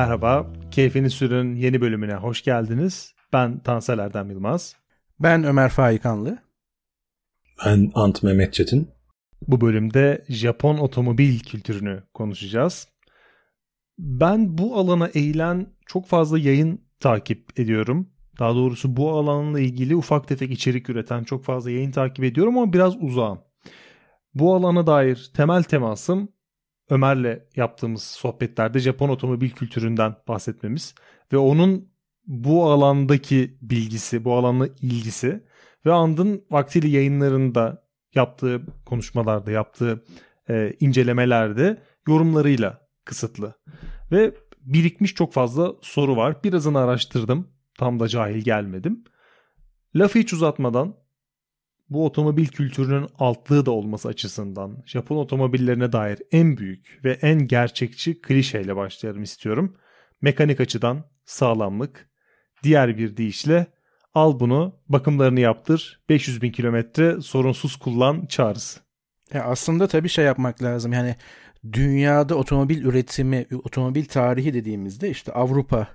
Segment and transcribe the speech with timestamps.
[0.00, 3.14] Merhaba, Keyfini Sürün yeni bölümüne hoş geldiniz.
[3.32, 4.76] Ben Tansel Erdem Yılmaz.
[5.18, 6.38] Ben Ömer Faikanlı.
[7.66, 8.90] Ben Ant Mehmet Çetin.
[9.48, 12.88] Bu bölümde Japon otomobil kültürünü konuşacağız.
[13.98, 18.08] Ben bu alana eğilen çok fazla yayın takip ediyorum.
[18.38, 22.72] Daha doğrusu bu alanla ilgili ufak tefek içerik üreten çok fazla yayın takip ediyorum ama
[22.72, 23.40] biraz uzağım.
[24.34, 26.28] Bu alana dair temel temasım
[26.90, 30.94] Ömer'le yaptığımız sohbetlerde Japon otomobil kültüründen bahsetmemiz
[31.32, 31.90] ve onun
[32.26, 35.44] bu alandaki bilgisi, bu alanla ilgisi
[35.86, 37.82] ve And'ın vaktiyle yayınlarında
[38.14, 40.04] yaptığı konuşmalarda, yaptığı
[40.48, 43.54] e, incelemelerde yorumlarıyla kısıtlı.
[44.12, 46.44] Ve birikmiş çok fazla soru var.
[46.44, 47.48] Birazını araştırdım.
[47.78, 49.04] Tam da cahil gelmedim.
[49.94, 50.94] Lafı hiç uzatmadan
[51.90, 58.20] bu otomobil kültürünün altlığı da olması açısından Japon otomobillerine dair en büyük ve en gerçekçi
[58.20, 59.76] klişeyle başlayalım istiyorum.
[60.22, 62.08] Mekanik açıdan sağlamlık,
[62.62, 63.66] diğer bir deyişle
[64.14, 68.80] al bunu bakımlarını yaptır 500 bin kilometre sorunsuz kullan çağrısı.
[69.34, 71.16] Ya aslında tabii şey yapmak lazım yani
[71.72, 75.88] dünyada otomobil üretimi, otomobil tarihi dediğimizde işte Avrupa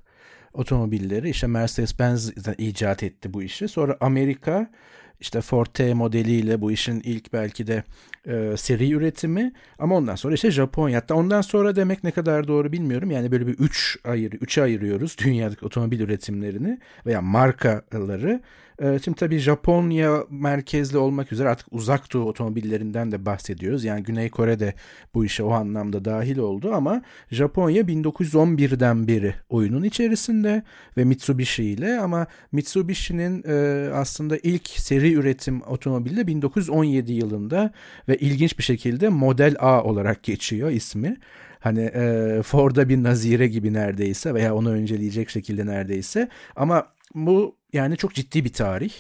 [0.54, 3.68] otomobilleri işte Mercedes-Benz icat etti bu işi.
[3.68, 4.72] Sonra Amerika
[5.20, 7.84] işte Forte modeliyle bu işin ilk belki de
[8.28, 12.72] e, seri üretimi ama ondan sonra işte Japonya hatta ondan sonra demek ne kadar doğru
[12.72, 13.12] bilmiyorum.
[13.12, 18.42] Yani böyle bir 3 ayır 3'e ayırıyoruz dünyadaki otomobil üretimlerini veya markaları.
[18.82, 23.84] E, şimdi tabii Japonya merkezli olmak üzere artık uzak doğu otomobillerinden de bahsediyoruz.
[23.84, 24.74] Yani Güney Kore de
[25.14, 30.64] bu işe o anlamda dahil oldu ama Japonya 1911'den beri oyunun içerisinde
[30.98, 37.72] ve Mitsubishi ile ama Mitsubishi'nin e, aslında ilk seri üretim otomobili de 1917 yılında
[38.08, 41.18] ve ilginç bir şekilde Model A olarak geçiyor ismi.
[41.60, 46.30] Hani e, Ford'a bir nazire gibi neredeyse veya onu önceleyecek şekilde neredeyse.
[46.56, 48.94] Ama bu yani çok ciddi bir tarih.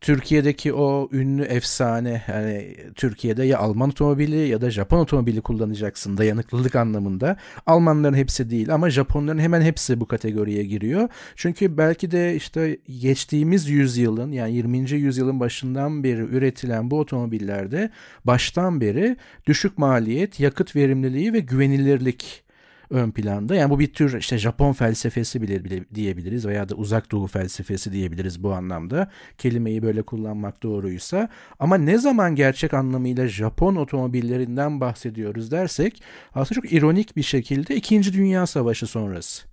[0.00, 6.76] Türkiye'deki o ünlü efsane yani Türkiye'de ya Alman otomobili ya da Japon otomobili kullanacaksın dayanıklılık
[6.76, 7.36] anlamında.
[7.66, 11.08] Almanların hepsi değil ama Japonların hemen hepsi bu kategoriye giriyor.
[11.36, 14.90] Çünkü belki de işte geçtiğimiz yüzyılın yani 20.
[14.90, 17.90] yüzyılın başından beri üretilen bu otomobillerde
[18.24, 19.16] baştan beri
[19.46, 22.47] düşük maliyet, yakıt verimliliği ve güvenilirlik
[22.90, 23.54] ön planda.
[23.54, 27.92] Yani bu bir tür işte Japon felsefesi bile, bile diyebiliriz veya da uzak doğu felsefesi
[27.92, 29.10] diyebiliriz bu anlamda.
[29.38, 31.28] Kelimeyi böyle kullanmak doğruysa.
[31.58, 36.02] Ama ne zaman gerçek anlamıyla Japon otomobillerinden bahsediyoruz dersek
[36.34, 38.12] aslında çok ironik bir şekilde 2.
[38.12, 39.48] Dünya Savaşı sonrası.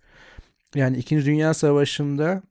[0.75, 1.25] Yani 2.
[1.25, 2.41] Dünya Savaşı'nda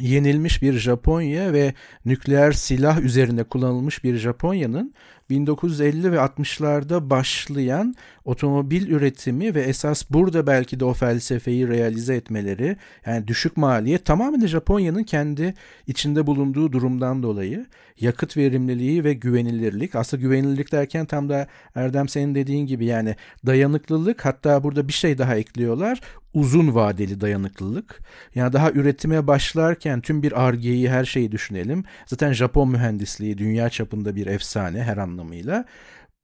[0.00, 1.74] yenilmiş bir Japonya ve
[2.04, 4.94] nükleer silah üzerinde kullanılmış bir Japonya'nın
[5.30, 7.94] 1950 ve 60'larda başlayan
[8.24, 14.46] otomobil üretimi ve esas burada belki de o felsefeyi realize etmeleri yani düşük maliyet tamamen
[14.46, 15.54] Japonya'nın kendi
[15.86, 17.66] içinde bulunduğu durumdan dolayı
[18.00, 23.16] yakıt verimliliği ve güvenilirlik aslında güvenilirlik derken tam da Erdem senin dediğin gibi yani
[23.46, 26.00] dayanıklılık hatta burada bir şey daha ekliyorlar
[26.34, 28.00] uzun vadeli dayanıklılık.
[28.34, 31.84] Yani daha üretime başlarken tüm bir argeyi her şeyi düşünelim.
[32.06, 35.64] Zaten Japon mühendisliği dünya çapında bir efsane her anlamıyla.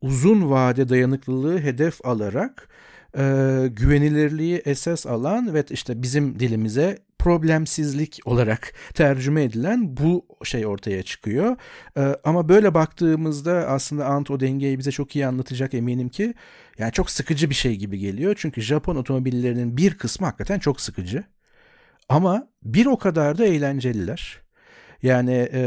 [0.00, 2.68] Uzun vade dayanıklılığı hedef alarak
[3.18, 3.22] e,
[3.70, 11.56] güvenilirliği esas alan ve işte bizim dilimize problemsizlik olarak tercüme edilen bu şey ortaya çıkıyor.
[11.96, 16.34] Ee, ama böyle baktığımızda aslında Ant o dengeyi bize çok iyi anlatacak eminim ki.
[16.78, 18.34] Yani çok sıkıcı bir şey gibi geliyor.
[18.38, 21.24] Çünkü Japon otomobillerinin bir kısmı hakikaten çok sıkıcı.
[22.08, 24.40] Ama bir o kadar da eğlenceliler.
[25.02, 25.60] Yani e,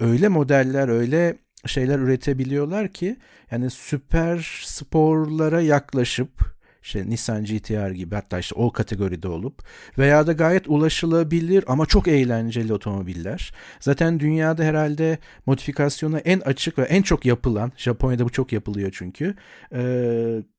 [0.00, 1.36] öyle modeller, öyle
[1.66, 3.16] şeyler üretebiliyorlar ki
[3.50, 9.62] yani süper sporlara yaklaşıp işte Nissan GTR gibi hatta işte o kategoride olup
[9.98, 13.52] veya da gayet ulaşılabilir ama çok eğlenceli otomobiller.
[13.80, 19.34] Zaten dünyada herhalde modifikasyona en açık ve en çok yapılan Japonya'da bu çok yapılıyor çünkü
[19.72, 19.80] e,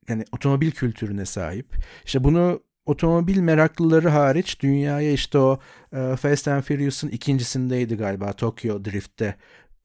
[0.09, 1.75] yani otomobil kültürüne sahip.
[2.05, 5.59] İşte bunu otomobil meraklıları hariç dünyaya işte o
[5.93, 9.35] e, Fast and Furious'ın ikincisindeydi galiba Tokyo Drift'te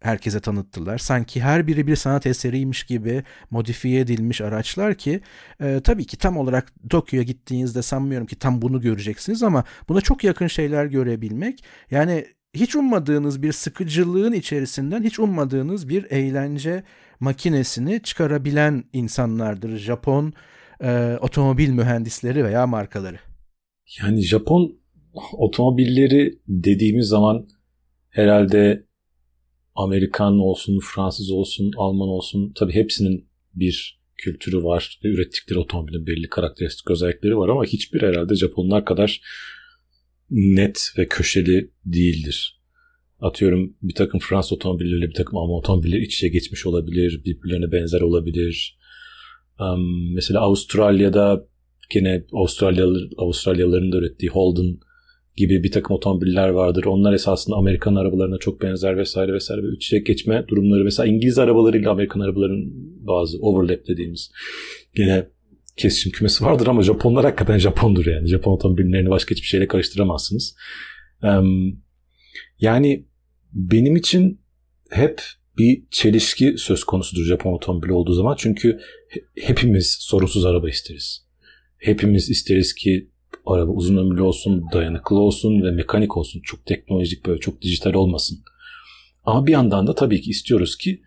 [0.04, 0.98] herkese tanıttılar.
[0.98, 5.20] Sanki her biri bir sanat eseriymiş gibi modifiye edilmiş araçlar ki
[5.60, 10.24] e, tabii ki tam olarak Tokyo'ya gittiğinizde sanmıyorum ki tam bunu göreceksiniz ama buna çok
[10.24, 12.24] yakın şeyler görebilmek yani
[12.54, 16.82] hiç ummadığınız bir sıkıcılığın içerisinden hiç ummadığınız bir eğlence
[17.20, 20.32] makinesini çıkarabilen insanlardır Japon
[20.80, 23.18] e, otomobil mühendisleri veya markaları.
[24.02, 24.78] Yani Japon
[25.32, 27.48] otomobilleri dediğimiz zaman
[28.10, 28.84] herhalde
[29.74, 34.98] Amerikan olsun, Fransız olsun, Alman olsun tabii hepsinin bir kültürü var.
[35.02, 39.20] Ürettikleri otomobilin belli karakteristik özellikleri var ama hiçbir herhalde Japonlar kadar
[40.30, 42.60] net ve köşeli değildir.
[43.20, 47.24] Atıyorum bir takım Fransız otomobilleriyle bir takım Alman otomobilleri iç içe geçmiş olabilir.
[47.24, 48.78] Birbirlerine benzer olabilir.
[49.60, 51.46] Um, mesela Avustralya'da
[51.90, 54.78] gene Avustralyalı, Avustralyalıların da ürettiği Holden
[55.36, 56.84] gibi bir takım otomobiller vardır.
[56.84, 60.84] Onlar esasında Amerikan arabalarına çok benzer vesaire vesaire ve iç içe geçme durumları.
[60.84, 62.64] Mesela İngiliz arabalarıyla Amerikan arabaların
[63.06, 64.30] bazı overlap dediğimiz
[64.94, 65.28] gene
[65.76, 68.28] kesişim kümesi vardır ama Japonlar hakikaten Japondur yani.
[68.28, 70.56] Japon otomobillerini başka hiçbir şeyle karıştıramazsınız.
[72.60, 73.06] Yani
[73.52, 74.40] benim için
[74.90, 75.22] hep
[75.58, 78.36] bir çelişki söz konusudur Japon otomobili olduğu zaman.
[78.38, 78.78] Çünkü
[79.40, 81.26] hepimiz sorunsuz araba isteriz.
[81.76, 83.10] Hepimiz isteriz ki
[83.46, 86.40] araba uzun ömürlü olsun, dayanıklı olsun ve mekanik olsun.
[86.44, 88.38] Çok teknolojik böyle çok dijital olmasın.
[89.24, 91.02] Ama bir yandan da tabii ki istiyoruz ki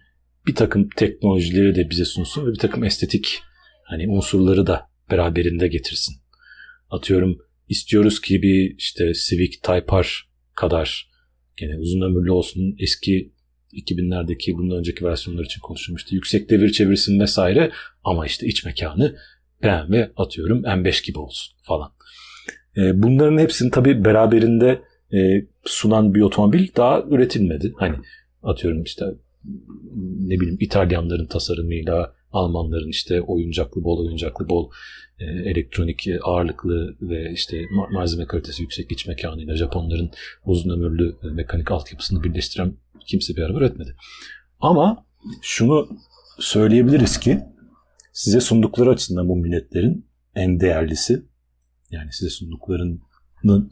[0.47, 3.39] bir takım teknolojileri de bize sunsun ve bir takım estetik
[3.83, 6.15] hani unsurları da beraberinde getirsin.
[6.89, 7.37] Atıyorum
[7.69, 10.07] istiyoruz ki bir işte Civic Type R
[10.55, 11.11] kadar
[11.57, 13.33] gene uzun ömürlü olsun eski
[13.73, 16.15] 2000'lerdeki bundan önceki versiyonlar için konuşulmuştu.
[16.15, 17.71] Yüksek devir çevirsin vesaire
[18.03, 19.15] ama işte iç mekanı
[19.63, 21.91] BMW atıyorum M5 gibi olsun falan.
[22.77, 24.81] E, bunların hepsini tabii beraberinde
[25.13, 27.73] e, sunan bir otomobil daha üretilmedi.
[27.77, 27.95] Hani
[28.43, 29.05] atıyorum işte
[30.19, 34.71] ne bileyim İtalyanların tasarımıyla Almanların işte oyuncaklı bol oyuncaklı bol
[35.19, 40.11] e, elektronik ağırlıklı ve işte malzeme kalitesi yüksek iç mekanıyla Japonların
[40.45, 42.73] uzun ömürlü mekanik altyapısını birleştiren
[43.05, 43.95] kimse bir araba üretmedi.
[44.59, 45.05] Ama
[45.41, 45.89] şunu
[46.39, 47.39] söyleyebiliriz ki
[48.13, 51.23] size sundukları açısından bu milletlerin en değerlisi
[51.91, 53.71] yani size sunduklarının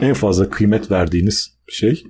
[0.00, 2.04] en fazla kıymet verdiğiniz şey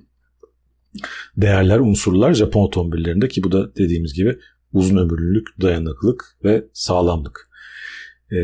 [1.37, 4.39] değerler, unsurlar Japon otomobillerinde ki bu da dediğimiz gibi
[4.73, 7.51] uzun ömürlülük, dayanıklılık ve sağlamlık.
[8.33, 8.37] Ee,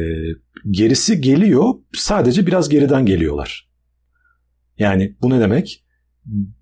[0.71, 3.69] gerisi geliyor, sadece biraz geriden geliyorlar.
[4.79, 5.85] Yani bu ne demek?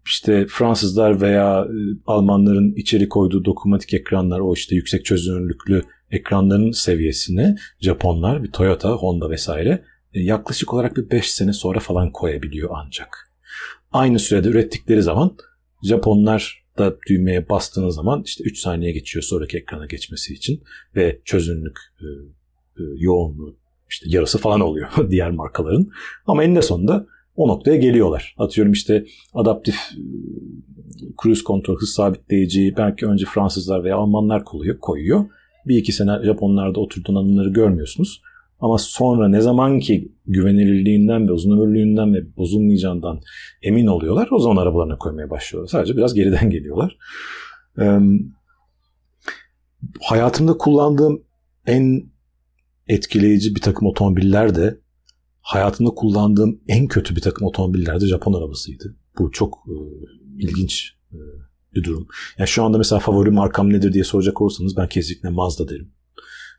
[0.07, 7.57] İşte Fransızlar veya e, Almanların içeri koyduğu dokunmatik ekranlar, o işte yüksek çözünürlüklü ekranların seviyesine
[7.81, 9.85] Japonlar, bir Toyota, Honda vesaire
[10.21, 13.33] yaklaşık olarak bir 5 sene sonra falan koyabiliyor ancak.
[13.93, 15.37] Aynı sürede ürettikleri zaman
[15.83, 20.63] Japonlar da düğmeye bastığınız zaman işte 3 saniye geçiyor sonraki ekrana geçmesi için
[20.97, 22.07] ve çözünürlük e,
[22.77, 23.57] e, yoğunluğu
[23.91, 25.91] işte yarısı falan oluyor diğer markaların.
[26.27, 28.35] Ama eninde sonunda o noktaya geliyorlar.
[28.39, 30.03] Atıyorum işte adaptif e,
[31.23, 34.79] cruise kontrol, hız sabitleyici belki önce Fransızlar veya Almanlar koyuyor.
[34.79, 35.25] koyuyor.
[35.67, 38.23] Bir iki sene Japonlarda o tür donanımları görmüyorsunuz.
[38.61, 43.21] Ama sonra ne zaman ki güvenilirliğinden ve uzun ömürlüğünden ve bozulmayacağından
[43.63, 45.69] emin oluyorlar o zaman arabalarına koymaya başlıyorlar.
[45.71, 46.97] Sadece biraz geriden geliyorlar.
[47.79, 47.99] Ee,
[50.01, 51.23] hayatımda kullandığım
[51.67, 52.11] en
[52.89, 54.81] etkileyici bir takım otomobiller de
[55.41, 58.97] hayatımda kullandığım en kötü bir takım otomobiller de Japon arabasıydı.
[59.19, 59.75] Bu çok e,
[60.39, 61.19] ilginç e,
[61.75, 62.09] bir durum.
[62.39, 65.93] Yani şu anda mesela favori markam nedir diye soracak olursanız ben kesinlikle Mazda derim.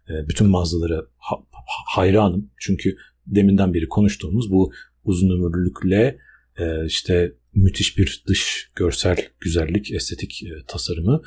[0.10, 1.44] E, bütün Mazda'lara ha-
[1.88, 2.52] hayranım.
[2.58, 4.72] Çünkü deminden beri konuştuğumuz bu
[5.04, 6.18] uzun ömürlülükle
[6.58, 11.22] e, işte müthiş bir dış görsel güzellik, estetik e, tasarımı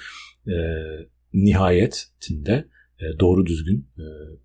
[0.46, 0.54] e,
[1.34, 2.68] nihayetinde
[3.20, 3.88] doğru düzgün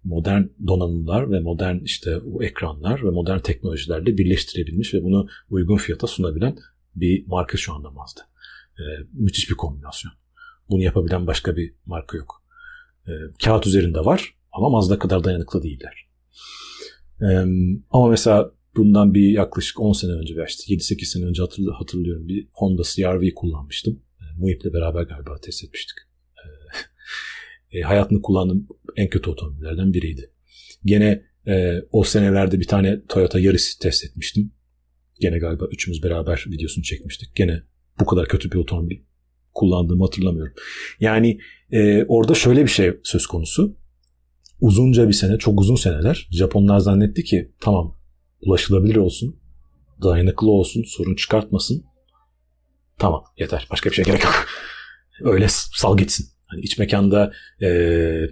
[0.03, 6.07] modern donanımlar ve modern işte o ekranlar ve modern teknolojilerle birleştirebilmiş ve bunu uygun fiyata
[6.07, 6.57] sunabilen
[6.95, 8.21] bir marka şu anda Mazda.
[9.13, 10.13] Müthiş bir kombinasyon.
[10.69, 12.44] Bunu yapabilen başka bir marka yok.
[13.07, 13.11] E,
[13.43, 16.07] kağıt üzerinde var ama Mazda kadar dayanıklı değiller.
[17.21, 17.27] E,
[17.89, 21.43] ama mesela bundan bir yaklaşık 10 sene önce veya işte 7-8 sene önce
[21.77, 24.01] hatırlıyorum bir Honda CR-V kullanmıştım.
[24.19, 25.97] E, Muhip'le beraber galiba test etmiştik.
[27.71, 30.31] E, hayatımda kullandığım en kötü otomobillerden biriydi.
[30.85, 34.51] Gene e, o senelerde bir tane Toyota Yaris test etmiştim.
[35.19, 37.35] Gene galiba üçümüz beraber videosunu çekmiştik.
[37.35, 37.63] Gene
[37.99, 38.97] bu kadar kötü bir otomobil
[39.55, 40.53] kullandığımı hatırlamıyorum.
[40.99, 41.39] Yani
[41.71, 43.75] e, orada şöyle bir şey söz konusu.
[44.61, 47.97] Uzunca bir sene, çok uzun seneler Japonlar zannetti ki tamam
[48.41, 49.39] ulaşılabilir olsun,
[50.03, 51.85] dayanıklı olsun, sorun çıkartmasın.
[52.99, 54.45] Tamam yeter başka bir şey gerek yok.
[55.21, 56.27] Öyle sal gitsin.
[56.45, 57.67] Hani iç mekanda e,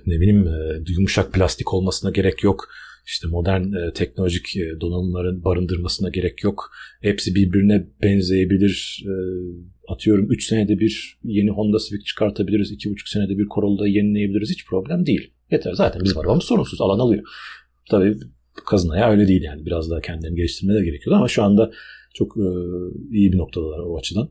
[0.05, 2.69] ne bileyim e, yumuşak plastik olmasına gerek yok.
[3.05, 6.71] İşte modern e, teknolojik e, donanımların barındırmasına gerek yok.
[7.01, 9.03] Hepsi birbirine benzeyebilir.
[9.05, 9.13] E,
[9.87, 12.71] atıyorum 3 senede bir yeni Honda Civic çıkartabiliriz.
[12.71, 14.49] 2,5 senede bir Corolla'yı yenileyebiliriz.
[14.49, 15.33] Hiç problem değil.
[15.51, 15.73] Yeter.
[15.73, 16.81] Zaten bizim arabamız sorunsuz.
[16.81, 17.23] Alan alıyor.
[17.89, 18.17] Tabii
[18.65, 19.65] kazınaya öyle değil yani.
[19.65, 21.71] Biraz daha kendilerini geliştirme de gerekiyordu ama şu anda
[22.13, 22.47] çok e,
[23.11, 24.29] iyi bir noktadalar o açıdan.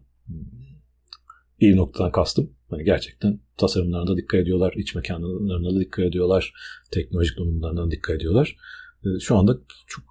[1.60, 2.50] İyi noktadan kastım.
[2.72, 6.52] Hani gerçekten tasarımlarına dikkat ediyorlar, iç mekanlarına dikkat ediyorlar,
[6.90, 8.56] teknolojik donanımlarına dikkat ediyorlar.
[9.04, 10.04] Ee, şu anda çok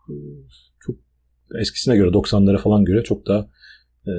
[0.79, 0.95] çok
[1.59, 3.49] eskisine göre 90'lara falan göre çok daha
[4.07, 4.13] e,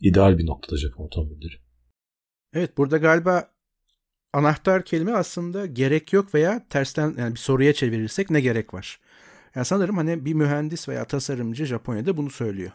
[0.00, 1.54] ideal bir noktada Japon otomobilleri.
[2.52, 3.50] Evet burada galiba
[4.32, 9.00] anahtar kelime aslında gerek yok veya tersten yani bir soruya çevirirsek ne gerek var?
[9.54, 12.72] Yani sanırım hani bir mühendis veya tasarımcı Japonya'da bunu söylüyor.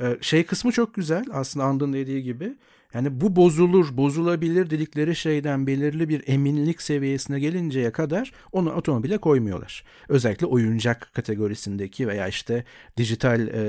[0.00, 2.56] Ee, şey kısmı çok güzel aslında Andın dediği gibi.
[2.94, 9.84] Yani bu bozulur, bozulabilir dedikleri şeyden belirli bir eminlik seviyesine gelinceye kadar onu otomobile koymuyorlar.
[10.08, 12.64] Özellikle oyuncak kategorisindeki veya işte
[12.96, 13.62] dijital e,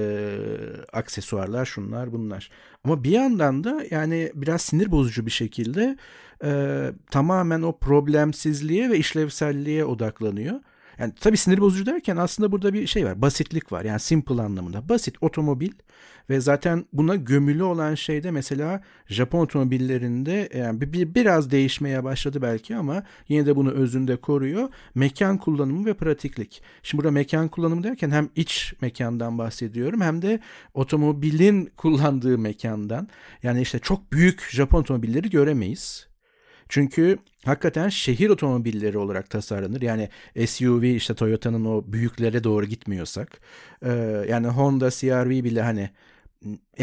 [0.94, 2.50] aksesuarlar şunlar bunlar.
[2.84, 5.98] Ama bir yandan da yani biraz sinir bozucu bir şekilde
[6.44, 10.60] e, tamamen o problemsizliğe ve işlevselliğe odaklanıyor.
[11.00, 13.22] Yani tabii sinir bozucu derken aslında burada bir şey var.
[13.22, 13.86] Basitlik var.
[13.86, 14.90] Yani simple anlamında.
[14.90, 15.72] Basit otomobil
[16.30, 22.04] ve zaten buna gömülü olan şey de mesela Japon otomobillerinde yani bir, bir, biraz değişmeye
[22.04, 24.70] başladı belki ama yine de bunu özünde koruyor.
[24.96, 26.62] Mekan kullanımı ve pratiklik.
[26.84, 30.40] Şimdi burada mekan kullanımı derken hem iç mekandan bahsediyorum hem de
[30.74, 33.08] otomobilin kullandığı mekandan.
[33.44, 36.09] Yani işte çok büyük Japon otomobilleri göremeyiz.
[36.70, 39.82] Çünkü hakikaten şehir otomobilleri olarak tasarlanır.
[39.82, 40.10] Yani
[40.48, 43.42] SUV işte Toyota'nın o büyüklere doğru gitmiyorsak.
[43.82, 43.92] E,
[44.30, 45.90] yani Honda CRV bile hani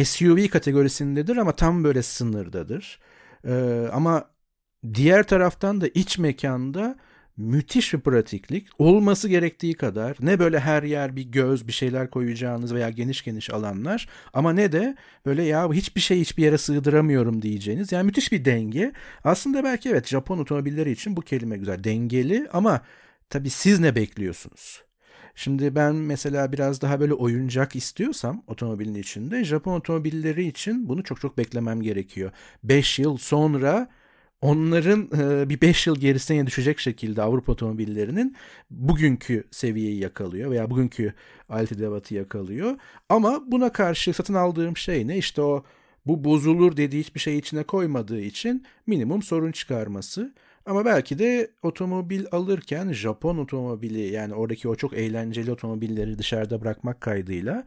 [0.05, 3.01] SUV kategorisindedir ama tam böyle sınırdadır.
[3.45, 4.31] E, ama
[4.95, 6.97] diğer taraftan da iç mekanda
[7.37, 8.69] müthiş bir pratiklik.
[8.79, 13.51] Olması gerektiği kadar ne böyle her yer bir göz bir şeyler koyacağınız veya geniş geniş
[13.51, 17.93] alanlar ama ne de böyle ya hiçbir şey hiçbir yere sığdıramıyorum diyeceğiniz.
[17.93, 18.93] Yani müthiş bir denge.
[19.25, 21.85] Aslında belki evet Japon otomobilleri için bu kelime güzel.
[21.85, 22.81] Dengeli ama
[23.31, 24.87] tabii siz ne bekliyorsunuz?
[25.35, 31.21] Şimdi ben mesela biraz daha böyle oyuncak istiyorsam otomobilin içinde Japon otomobilleri için bunu çok
[31.21, 32.31] çok beklemem gerekiyor.
[32.65, 33.89] 5 yıl sonra
[34.41, 38.37] onların e, bir 5 yıl gerisine düşecek şekilde Avrupa otomobillerinin
[38.71, 41.15] bugünkü seviyeyi yakalıyor veya bugünkü
[41.49, 42.77] alti devatı yakalıyor.
[43.09, 45.19] Ama buna karşı satın aldığım şey ne?
[45.19, 45.65] İşte o
[46.07, 50.35] bu bozulur dediği hiçbir şey içine koymadığı için minimum sorun çıkarması.
[50.67, 57.01] Ama belki de otomobil alırken Japon otomobili yani oradaki o çok eğlenceli otomobilleri dışarıda bırakmak
[57.01, 57.65] kaydıyla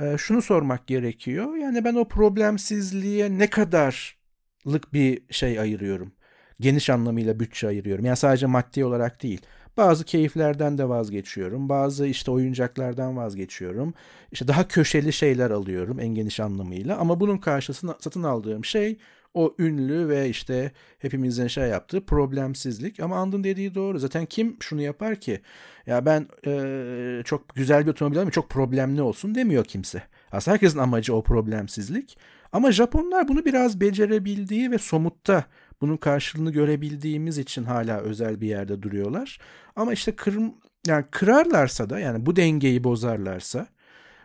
[0.00, 1.56] e, şunu sormak gerekiyor.
[1.56, 4.17] Yani ben o problemsizliğe ne kadar
[4.66, 6.12] lık bir şey ayırıyorum.
[6.60, 8.04] Geniş anlamıyla bütçe ayırıyorum.
[8.04, 9.40] Yani sadece maddi olarak değil.
[9.76, 11.68] Bazı keyiflerden de vazgeçiyorum.
[11.68, 13.94] Bazı işte oyuncaklardan vazgeçiyorum.
[14.32, 16.98] İşte daha köşeli şeyler alıyorum en geniş anlamıyla.
[16.98, 18.98] Ama bunun karşısında satın aldığım şey
[19.34, 23.00] o ünlü ve işte hepimizin şey yaptığı problemsizlik.
[23.00, 23.98] Ama Andın dediği doğru.
[23.98, 25.40] Zaten kim şunu yapar ki?
[25.86, 30.02] Ya ben e, çok güzel bir otomobil alayım çok problemli olsun demiyor kimse.
[30.32, 32.18] Aslında herkesin amacı o problemsizlik.
[32.52, 35.44] Ama Japonlar bunu biraz becerebildiği ve somutta
[35.80, 39.38] bunun karşılığını görebildiğimiz için hala özel bir yerde duruyorlar.
[39.76, 40.38] Ama işte kır,
[40.86, 43.66] yani kırarlarsa da yani bu dengeyi bozarlarsa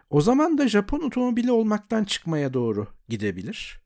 [0.10, 3.82] o zaman da Japon otomobili olmaktan çıkmaya doğru gidebilir.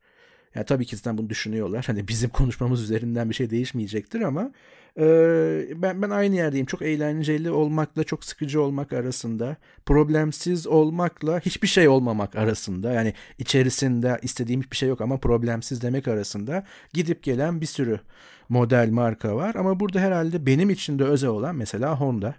[0.54, 1.84] Yani tabii ki zaten bunu düşünüyorlar.
[1.86, 4.52] Hani bizim konuşmamız üzerinden bir şey değişmeyecektir ama
[5.82, 6.66] ben ben aynı yerdeyim.
[6.66, 12.92] Çok eğlenceli olmakla çok sıkıcı olmak arasında, problemsiz olmakla hiçbir şey olmamak arasında.
[12.92, 18.00] Yani içerisinde istediğim hiçbir şey yok ama problemsiz demek arasında gidip gelen bir sürü
[18.48, 19.54] model marka var.
[19.54, 22.34] Ama burada herhalde benim için de özel olan mesela Honda.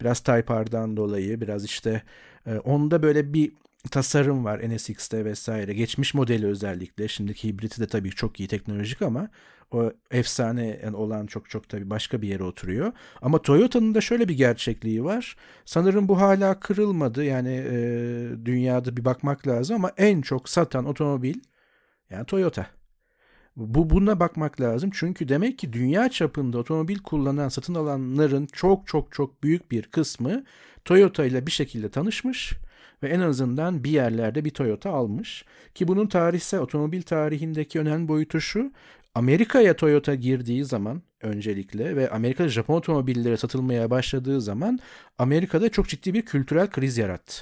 [0.00, 2.02] Biraz Type R'dan dolayı biraz işte
[2.46, 3.52] e, onda böyle bir
[3.90, 5.74] tasarım var NSX'te vesaire.
[5.74, 7.08] Geçmiş modeli özellikle.
[7.08, 9.28] Şimdiki hibriti de tabii çok iyi teknolojik ama
[9.72, 12.92] o efsane olan çok çok tabii başka bir yere oturuyor.
[13.22, 15.36] Ama Toyota'nın da şöyle bir gerçekliği var.
[15.64, 17.24] Sanırım bu hala kırılmadı.
[17.24, 17.76] Yani e,
[18.44, 21.34] dünyada bir bakmak lazım ama en çok satan otomobil
[22.10, 22.66] yani Toyota.
[23.56, 24.90] Bu buna bakmak lazım.
[24.94, 30.44] Çünkü demek ki dünya çapında otomobil kullanan, satın alanların çok çok çok büyük bir kısmı
[30.84, 32.52] Toyota ile bir şekilde tanışmış
[33.02, 35.44] ve en azından bir yerlerde bir Toyota almış.
[35.74, 38.72] Ki bunun tarihsel otomobil tarihindeki önemli boyutu şu.
[39.14, 44.78] Amerika'ya Toyota girdiği zaman öncelikle ve Amerika'da Japon otomobilleri satılmaya başladığı zaman
[45.18, 47.34] Amerika'da çok ciddi bir kültürel kriz yarattı.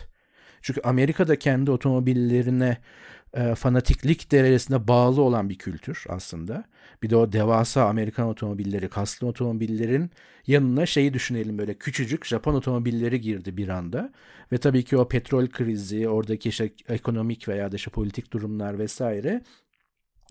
[0.63, 2.79] Çünkü Amerika'da kendi otomobillerine
[3.35, 6.65] e, fanatiklik derecesinde bağlı olan bir kültür aslında.
[7.03, 10.11] Bir de o devasa Amerikan otomobilleri, kaslı otomobillerin
[10.47, 14.13] yanına şeyi düşünelim böyle küçücük Japon otomobilleri girdi bir anda.
[14.53, 19.43] Ve tabii ki o petrol krizi, oradaki işte ekonomik veya da işte politik durumlar vesaire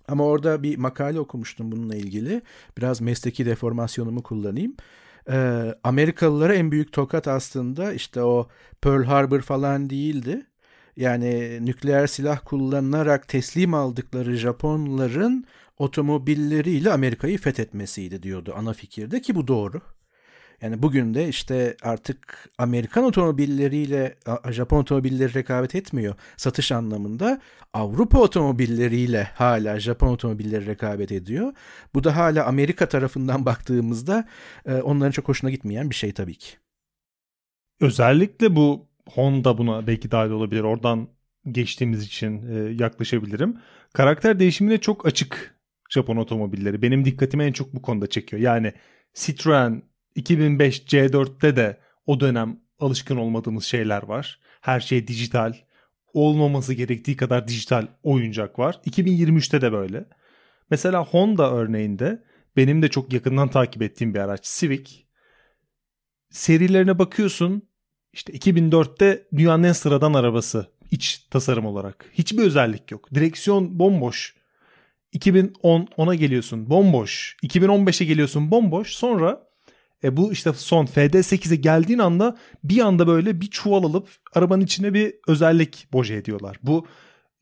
[0.09, 2.41] ama orada bir makale okumuştum bununla ilgili.
[2.77, 4.75] Biraz mesleki deformasyonumu kullanayım.
[5.29, 8.47] Ee, Amerikalılara en büyük tokat aslında işte o
[8.81, 10.45] Pearl Harbor falan değildi.
[10.97, 15.45] Yani nükleer silah kullanarak teslim aldıkları Japonların
[15.77, 19.81] otomobilleriyle Amerika'yı fethetmesiydi diyordu ana fikirde ki bu doğru.
[20.61, 24.15] Yani bugün de işte artık Amerikan otomobilleriyle
[24.49, 27.41] Japon otomobilleri rekabet etmiyor satış anlamında.
[27.73, 31.53] Avrupa otomobilleriyle hala Japon otomobilleri rekabet ediyor.
[31.93, 34.27] Bu da hala Amerika tarafından baktığımızda
[34.65, 36.49] e, onların çok hoşuna gitmeyen bir şey tabii ki.
[37.81, 40.61] Özellikle bu Honda buna belki dahil olabilir.
[40.61, 41.07] Oradan
[41.51, 43.57] geçtiğimiz için e, yaklaşabilirim.
[43.93, 46.81] Karakter değişimine çok açık Japon otomobilleri.
[46.81, 48.41] Benim dikkatimi en çok bu konuda çekiyor.
[48.41, 48.73] Yani
[49.13, 49.88] Citroen
[50.19, 54.39] 2005 C4'te de o dönem alışkın olmadığımız şeyler var.
[54.61, 55.53] Her şey dijital.
[56.13, 58.79] Olmaması gerektiği kadar dijital oyuncak var.
[58.85, 60.05] 2023'te de böyle.
[60.69, 62.23] Mesela Honda örneğinde
[62.55, 64.85] benim de çok yakından takip ettiğim bir araç Civic.
[66.29, 67.69] Serilerine bakıyorsun.
[68.13, 72.05] İşte 2004'te dünyanın en sıradan arabası iç tasarım olarak.
[72.13, 73.13] Hiçbir özellik yok.
[73.13, 74.35] Direksiyon bomboş.
[75.11, 77.37] 2010 ona geliyorsun bomboş.
[77.43, 78.93] 2015'e geliyorsun bomboş.
[78.93, 79.48] Sonra
[80.03, 84.93] e bu işte son FD8'e geldiğin anda bir anda böyle bir çuval alıp arabanın içine
[84.93, 86.57] bir özellik boje ediyorlar.
[86.63, 86.87] Bu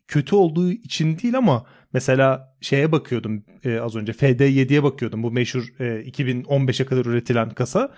[0.08, 5.24] kötü olduğu için değil ama mesela şeye bakıyordum e, az önce FD7'ye bakıyordum.
[5.24, 7.94] Bu meşhur e, 2015'e kadar üretilen kasa.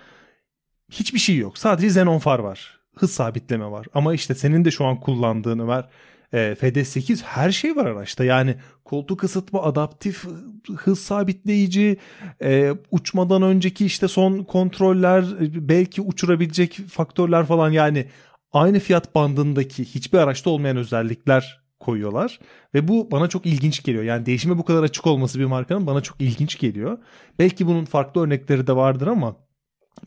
[0.90, 1.58] Hiçbir şey yok.
[1.58, 2.80] Sadece xenon far var.
[2.96, 3.86] Hız sabitleme var.
[3.94, 5.88] Ama işte senin de şu an kullandığın Ömer
[6.32, 8.24] e, FD8 her şey var araçta.
[8.24, 10.24] Yani koltuk ısıtma, adaptif
[10.76, 11.96] hız sabitleyici,
[12.42, 18.06] e, uçmadan önceki işte son kontroller, belki uçurabilecek faktörler falan yani
[18.52, 22.40] aynı fiyat bandındaki hiçbir araçta olmayan özellikler koyuyorlar
[22.74, 24.04] ve bu bana çok ilginç geliyor.
[24.04, 26.98] Yani değişime bu kadar açık olması bir markanın bana çok ilginç geliyor.
[27.38, 29.36] Belki bunun farklı örnekleri de vardır ama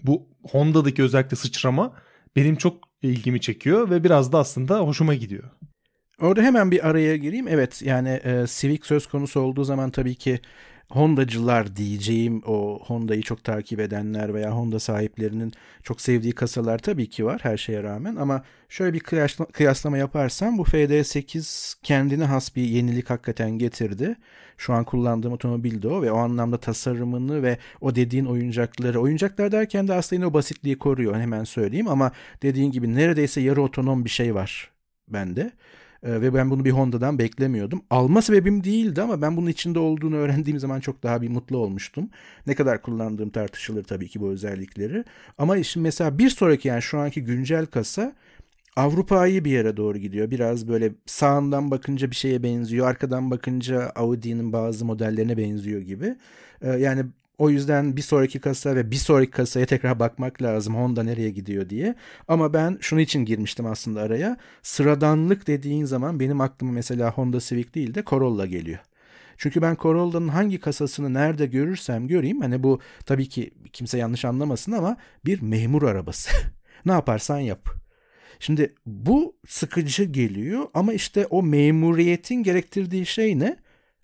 [0.03, 1.93] bu Honda'daki özellikle sıçrama
[2.35, 5.43] benim çok ilgimi çekiyor ve biraz da aslında hoşuma gidiyor.
[6.23, 7.47] Orada hemen bir araya gireyim.
[7.47, 10.39] Evet yani e, Civic söz konusu olduğu zaman tabii ki
[10.89, 17.25] Honda'cılar diyeceğim o Honda'yı çok takip edenler veya Honda sahiplerinin çok sevdiği kasalar tabii ki
[17.25, 22.63] var her şeye rağmen ama şöyle bir kıyasla, kıyaslama yaparsam bu FD8 kendine has bir
[22.63, 24.15] yenilik hakikaten getirdi.
[24.57, 29.51] Şu an kullandığım otomobil de o ve o anlamda tasarımını ve o dediğin oyuncakları oyuncaklar
[29.51, 34.05] derken de aslında yine o basitliği koruyor hemen söyleyeyim ama dediğin gibi neredeyse yarı otonom
[34.05, 34.71] bir şey var
[35.09, 35.51] bende.
[36.03, 37.81] Ee, ve ben bunu bir Honda'dan beklemiyordum.
[37.89, 42.09] Alma sebebim değildi ama ben bunun içinde olduğunu öğrendiğim zaman çok daha bir mutlu olmuştum.
[42.47, 45.03] Ne kadar kullandığım tartışılır tabii ki bu özellikleri.
[45.37, 48.13] Ama şimdi mesela bir sonraki yani şu anki güncel kasa
[48.75, 50.31] Avrupa'yı bir yere doğru gidiyor.
[50.31, 52.87] Biraz böyle sağından bakınca bir şeye benziyor.
[52.87, 56.15] Arkadan bakınca Audi'nin bazı modellerine benziyor gibi.
[56.61, 57.05] Ee, yani
[57.37, 61.69] o yüzden bir sonraki kasa ve bir sonraki kasaya tekrar bakmak lazım Honda nereye gidiyor
[61.69, 61.95] diye.
[62.27, 64.37] Ama ben şunu için girmiştim aslında araya.
[64.61, 68.79] Sıradanlık dediğin zaman benim aklıma mesela Honda Civic değil de Corolla geliyor.
[69.37, 74.71] Çünkü ben Corolla'nın hangi kasasını nerede görürsem göreyim hani bu tabii ki kimse yanlış anlamasın
[74.71, 76.31] ama bir memur arabası.
[76.85, 77.69] ne yaparsan yap.
[78.39, 83.57] Şimdi bu sıkıcı geliyor ama işte o memuriyetin gerektirdiği şey ne?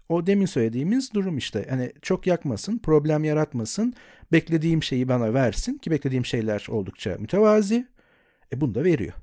[0.10, 1.66] O demin söylediğimiz durum işte.
[1.70, 3.94] Hani çok yakmasın, problem yaratmasın,
[4.32, 7.88] beklediğim şeyi bana versin ki beklediğim şeyler oldukça mütevazi.
[8.54, 9.14] E bunu da veriyor.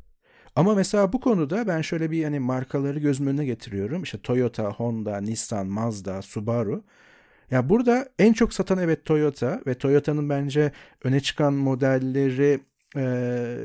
[0.57, 4.03] Ama mesela bu konuda ben şöyle bir hani markaları gözümün önüne getiriyorum.
[4.03, 6.85] İşte Toyota, Honda, Nissan, Mazda, Subaru.
[7.51, 10.73] Ya burada en çok satan evet Toyota ve Toyota'nın bence
[11.05, 12.61] öne çıkan modelleri
[12.97, 13.03] e,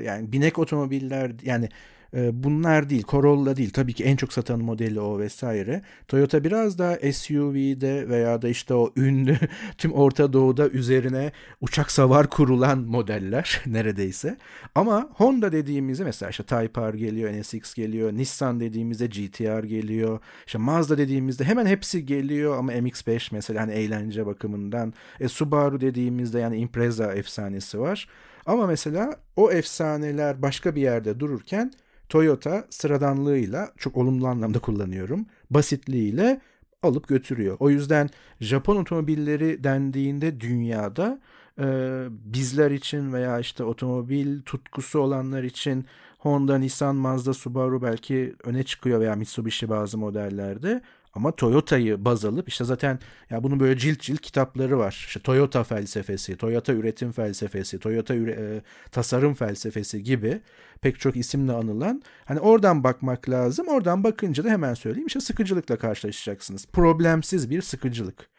[0.05, 1.69] yani binek otomobiller yani
[2.13, 3.69] bunlar değil, Corolla değil.
[3.69, 5.81] Tabii ki en çok satan modeli o vesaire.
[6.07, 9.37] Toyota biraz daha SUV'de veya da işte o ünlü
[9.77, 14.37] tüm Orta Doğu'da üzerine uçak savar kurulan modeller neredeyse.
[14.75, 20.57] Ama Honda dediğimizde mesela işte Type R geliyor, NSX geliyor, Nissan dediğimizde GTR geliyor, işte
[20.57, 24.93] Mazda dediğimizde hemen hepsi geliyor ama MX-5 mesela hani eğlence bakımından.
[25.19, 28.07] E, Subaru dediğimizde yani Impreza efsanesi var.
[28.45, 31.71] Ama mesela o efsaneler başka bir yerde dururken
[32.11, 35.25] Toyota sıradanlığıyla çok olumlu anlamda kullanıyorum.
[35.49, 36.41] Basitliğiyle
[36.83, 37.57] alıp götürüyor.
[37.59, 41.19] O yüzden Japon otomobilleri dendiğinde dünyada
[41.59, 41.65] e,
[42.09, 45.85] bizler için veya işte otomobil tutkusu olanlar için
[46.17, 50.81] Honda, Nissan, Mazda, Subaru belki öne çıkıyor veya Mitsubishi bazı modellerde.
[51.13, 55.05] Ama Toyota'yı baz alıp işte zaten ya bunun böyle cilt cilt kitapları var.
[55.07, 60.41] İşte Toyota felsefesi, Toyota üretim felsefesi, Toyota üre, tasarım felsefesi gibi
[60.81, 62.01] pek çok isimle anılan.
[62.25, 63.67] Hani oradan bakmak lazım.
[63.67, 66.65] Oradan bakınca da hemen söyleyeyim işte sıkıcılıkla karşılaşacaksınız.
[66.65, 68.31] Problemsiz bir sıkıcılık.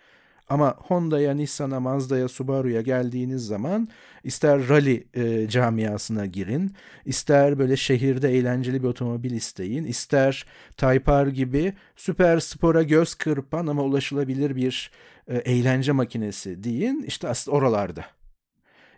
[0.48, 3.88] Ama Honda'ya, Nissan'a, Mazda'ya, Subaru'ya geldiğiniz zaman
[4.24, 6.74] ister rally e, camiasına girin,
[7.04, 13.66] ister böyle şehirde eğlenceli bir otomobil isteyin, ister Type R gibi süper spora göz kırpan
[13.66, 14.90] ama ulaşılabilir bir
[15.28, 17.04] e, eğlence makinesi deyin.
[17.06, 18.04] İşte aslında oralarda.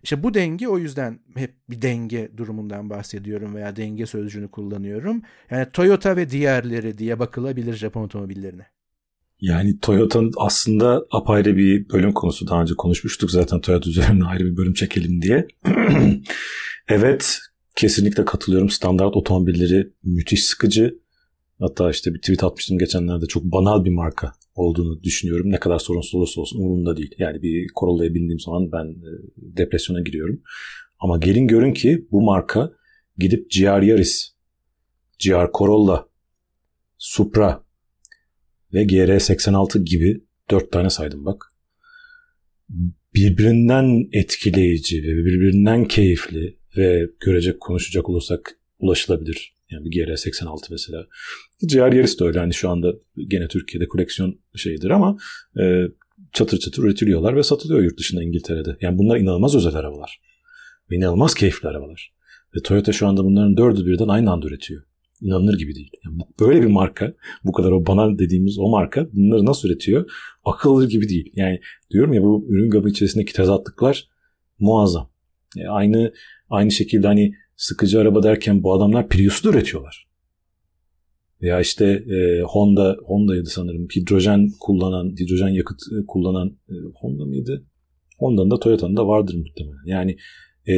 [0.04, 5.22] İşte bu denge o yüzden hep bir denge durumundan bahsediyorum veya denge sözcüğünü kullanıyorum.
[5.50, 8.66] Yani Toyota ve diğerleri diye bakılabilir Japon otomobillerine.
[9.40, 12.46] Yani Toyota'nın aslında apayrı bir bölüm konusu.
[12.46, 15.46] Daha önce konuşmuştuk zaten Toyota üzerine ayrı bir bölüm çekelim diye.
[16.88, 17.38] evet
[17.76, 18.70] kesinlikle katılıyorum.
[18.70, 20.98] Standart otomobilleri müthiş sıkıcı.
[21.60, 25.50] Hatta işte bir tweet atmıştım geçenlerde çok banal bir marka olduğunu düşünüyorum.
[25.50, 27.14] Ne kadar sorunsuz olursa olsun umurumda değil.
[27.18, 30.42] Yani bir Corolla'ya bindiğim zaman ben e, depresyona giriyorum.
[30.98, 32.72] Ama gelin görün ki bu marka
[33.18, 34.34] gidip GR Yaris,
[35.24, 36.08] GR Corolla,
[36.98, 37.64] Supra
[38.72, 41.52] ve GR86 gibi dört tane saydım bak.
[43.14, 49.53] Birbirinden etkileyici ve birbirinden keyifli ve görecek konuşacak olursak ulaşılabilir.
[49.74, 51.06] Yani bir GR86 mesela.
[51.62, 52.38] GR Yaris de öyle.
[52.38, 52.92] Hani şu anda
[53.28, 55.16] gene Türkiye'de koleksiyon şeyidir ama
[55.60, 55.82] e,
[56.32, 58.76] çatır çatır üretiliyorlar ve satılıyor yurt dışında İngiltere'de.
[58.80, 60.20] Yani bunlar inanılmaz özel arabalar.
[60.90, 62.14] Ve inanılmaz keyifli arabalar.
[62.56, 64.82] Ve Toyota şu anda bunların dördü birden aynı anda üretiyor.
[65.20, 65.90] İnanılır gibi değil.
[66.04, 70.10] Yani böyle bir marka, bu kadar o banal dediğimiz o marka bunları nasıl üretiyor?
[70.44, 71.32] Akıl gibi değil.
[71.34, 71.60] Yani
[71.90, 74.08] diyorum ya bu ürün gamı içerisindeki tezatlıklar
[74.58, 75.10] muazzam.
[75.56, 76.12] Yani aynı
[76.50, 80.06] aynı şekilde hani sıkıcı araba derken bu adamlar Prius'u da üretiyorlar.
[81.42, 83.88] Veya işte e, Honda, Honda'ydı sanırım.
[83.96, 87.66] Hidrojen kullanan, hidrojen yakıt e, kullanan e, Honda mıydı?
[88.18, 89.86] Honda'nın da Toyota'nın da vardır muhtemelen.
[89.86, 90.16] Yani
[90.68, 90.74] e,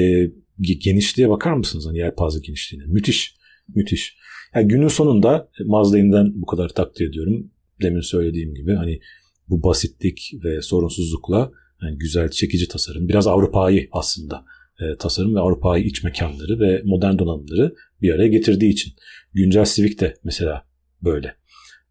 [0.61, 1.87] genişliğe bakar mısınız?
[1.87, 2.87] Hani yelpaze genişliğine.
[2.87, 3.37] Müthiş.
[3.75, 4.17] Müthiş.
[4.55, 7.51] Yani günün sonunda Mazda'yından bu kadar takdir ediyorum.
[7.83, 9.01] Demin söylediğim gibi hani
[9.49, 13.09] bu basitlik ve sorunsuzlukla yani güzel çekici tasarım.
[13.09, 14.45] Biraz Avrupa'yı aslında
[14.81, 18.93] e, tasarım ve Avrupa'yı iç mekanları ve modern donanımları bir araya getirdiği için.
[19.35, 20.67] Güncel Civic de mesela
[21.03, 21.37] böyle.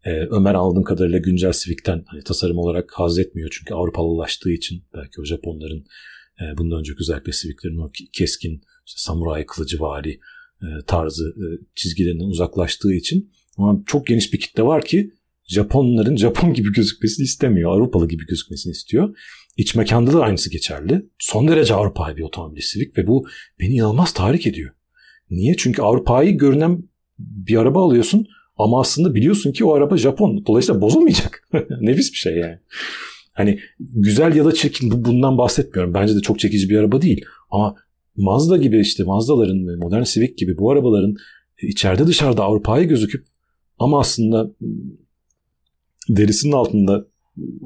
[0.04, 3.48] E, Ömer aldığım kadarıyla güncel Civic'ten hani tasarım olarak haz etmiyor.
[3.52, 5.86] Çünkü Avrupalılaştığı için belki o Japonların
[6.40, 10.20] e, bundan önceki özellikle Civic'lerin o keskin işte samuray kılıcı vari
[10.62, 15.12] e, tarzı e, çizgilerinden uzaklaştığı için ama çok geniş bir kitle var ki
[15.46, 17.72] Japonların Japon gibi gözükmesini istemiyor.
[17.72, 19.16] Avrupalı gibi gözükmesini istiyor.
[19.56, 21.06] İç mekanda da aynısı geçerli.
[21.18, 23.26] Son derece Avrupa'yı bir otomobil Civic ve bu
[23.60, 24.72] beni inanılmaz tahrik ediyor.
[25.30, 25.54] Niye?
[25.56, 26.82] Çünkü Avrupa'yı görünen
[27.18, 30.44] bir araba alıyorsun ama aslında biliyorsun ki o araba Japon.
[30.46, 31.48] Dolayısıyla bozulmayacak.
[31.80, 32.58] Nefis bir şey yani.
[33.32, 35.94] Hani güzel ya da çirkin bundan bahsetmiyorum.
[35.94, 37.24] Bence de çok çekici bir araba değil.
[37.50, 37.76] Ama
[38.16, 41.16] Mazda gibi işte Mazda'ların ve modern Civic gibi bu arabaların
[41.62, 43.26] içeride dışarıda Avrupa'yı gözüküp
[43.78, 44.50] ama aslında
[46.08, 47.06] derisinin altında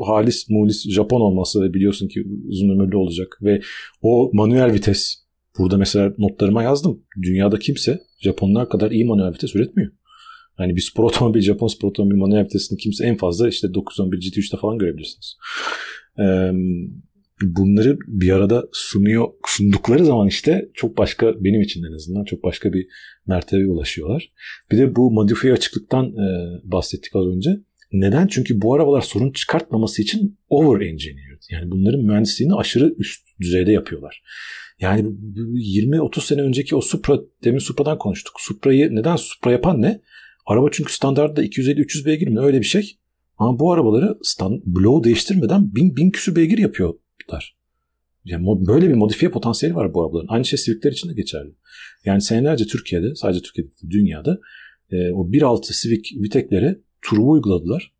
[0.07, 3.61] halis mulis Japon olması ve biliyorsun ki uzun ömürlü olacak ve
[4.03, 5.14] o manuel vites
[5.59, 7.03] burada mesela notlarıma yazdım.
[7.22, 9.92] Dünyada kimse Japonlar kadar iyi manuel vites üretmiyor.
[10.59, 14.57] Yani bir spor otomobil, Japon spor otomobil manuel vitesini kimse en fazla işte 911 GT3'te
[14.57, 15.37] falan görebilirsiniz.
[17.42, 22.72] Bunları bir arada sunuyor sundukları zaman işte çok başka benim için en azından çok başka
[22.72, 22.87] bir
[23.26, 24.33] mertebeye ulaşıyorlar.
[24.72, 26.14] Bir de bu modifiye açıklıktan
[26.64, 27.50] bahsettik az önce.
[27.92, 28.26] Neden?
[28.26, 31.42] Çünkü bu arabalar sorun çıkartmaması için over engineered.
[31.50, 34.22] Yani bunların mühendisliğini aşırı üst düzeyde yapıyorlar.
[34.81, 38.35] Yani 20-30 sene önceki o Supra, demin Supra'dan konuştuk.
[38.38, 40.00] Supra'yı neden Supra yapan ne?
[40.46, 42.98] Araba çünkü standartta 250-300 beygir mi öyle bir şey.
[43.38, 47.57] Ama bu arabaları stand, bloğu değiştirmeden 1000, 1000 küsür beygir yapıyorlar.
[48.24, 50.35] Yani böyle bir modifiye potansiyeli var bu arabaların.
[50.35, 51.55] Aynı şey Civic'ler için de geçerli.
[52.05, 54.40] Yani senelerce Türkiye'de, sadece Türkiye'de dünyada
[54.90, 57.92] e, o 1.6 Civic Vitec'lere turbo uyguladılar.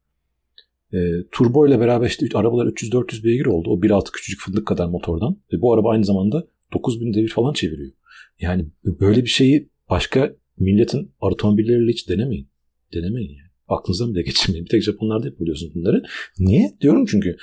[0.92, 0.98] E,
[1.32, 3.70] turbo ile beraber işte arabalar 300-400 beygir oldu.
[3.70, 5.36] O 1.6 küçücük fındık kadar motordan.
[5.52, 7.92] Ve bu araba aynı zamanda 9000 devir falan çeviriyor.
[8.40, 12.48] Yani böyle bir şeyi başka milletin otomobilleriyle hiç denemeyin.
[12.94, 13.50] Denemeyin yani.
[13.68, 14.64] Aklınızdan bile geçirmeyin.
[14.64, 16.02] Bir tek Japonlarda yapabiliyorsunuz bunları.
[16.38, 16.76] Niye?
[16.80, 17.36] Diyorum çünkü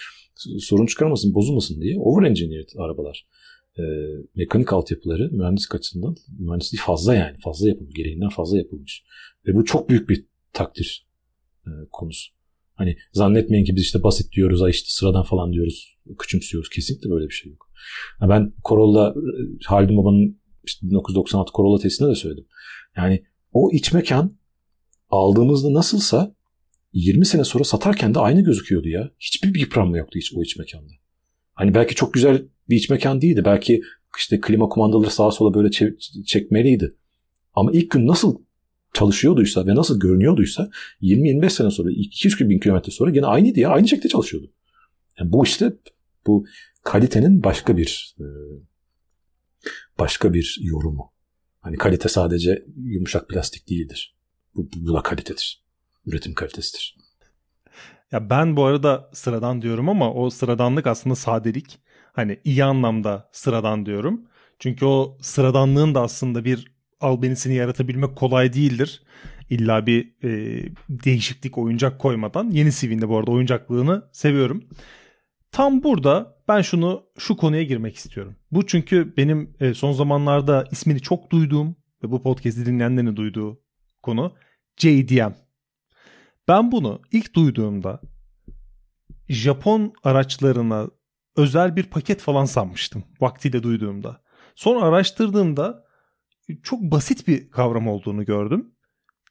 [0.60, 3.28] sorun çıkarmasın, bozulmasın diye over engineered arabalar.
[3.80, 3.84] E,
[4.36, 7.38] mekanik altyapıları mühendislik açısından mühendisliği fazla yani.
[7.44, 7.96] Fazla yapılmış.
[7.96, 9.04] Gereğinden fazla yapılmış.
[9.48, 11.07] Ve bu çok büyük bir takdir
[11.68, 12.32] e, konusu.
[12.74, 16.70] Hani zannetmeyin ki biz işte basit diyoruz, ay işte sıradan falan diyoruz, küçümsüyoruz.
[16.70, 17.70] Kesinlikle böyle bir şey yok.
[18.22, 19.32] Ben Corolla, e,
[19.66, 22.46] Haldun Baba'nın işte 1996 Corolla testinde de söyledim.
[22.98, 24.38] Yani o iç mekan
[25.10, 26.36] aldığımızda nasılsa
[26.94, 29.12] 20 sene sonra satarken de aynı gözüküyordu ya.
[29.20, 30.94] Hiçbir bir yıpranma yoktu hiç o iç mekanda.
[31.54, 33.42] Hani belki çok güzel bir iç mekan değildi.
[33.46, 33.82] Belki
[34.18, 35.70] işte klima kumandaları sağa sola böyle
[36.26, 36.96] çekmeliydi.
[37.54, 38.42] Ama ilk gün nasıl
[38.94, 40.70] çalışıyorduysa ve nasıl görünüyorduysa
[41.02, 43.70] 20-25 sene sonra 200 bin kilometre sonra gene aynıydı ya.
[43.70, 44.48] Aynı şekilde çalışıyordu.
[45.20, 45.74] Yani bu işte
[46.28, 46.46] bu
[46.84, 48.26] kalitenin başka bir e,
[50.00, 51.14] başka bir yorumu.
[51.60, 54.16] Hani kalite sadece yumuşak plastik değildir.
[54.56, 55.64] Bu, bu da kalitedir.
[56.06, 56.98] Üretim kalitesidir.
[58.12, 61.80] Ya ben bu arada sıradan diyorum ama o sıradanlık aslında sadelik.
[62.14, 64.22] Hani iyi anlamda sıradan diyorum.
[64.60, 69.04] Çünkü o sıradanlığın da aslında bir albenisini yaratabilmek kolay değildir.
[69.50, 70.30] İlla bir e,
[70.90, 72.50] değişiklik oyuncak koymadan.
[72.52, 74.64] Yeni CV'nde bu arada oyuncaklığını seviyorum.
[75.52, 78.36] Tam burada ben şunu şu konuya girmek istiyorum.
[78.52, 83.62] Bu çünkü benim e, son zamanlarda ismini çok duyduğum ve bu podcast'i dinleyenlerin duyduğu
[84.04, 84.36] konu
[84.78, 85.32] JDM.
[86.48, 88.02] Ben bunu ilk duyduğumda
[89.30, 90.88] Japon araçlarına
[91.36, 94.22] özel bir paket falan sanmıştım vaktiyle duyduğumda.
[94.56, 95.87] Sonra araştırdığımda
[96.64, 98.72] çok basit bir kavram olduğunu gördüm.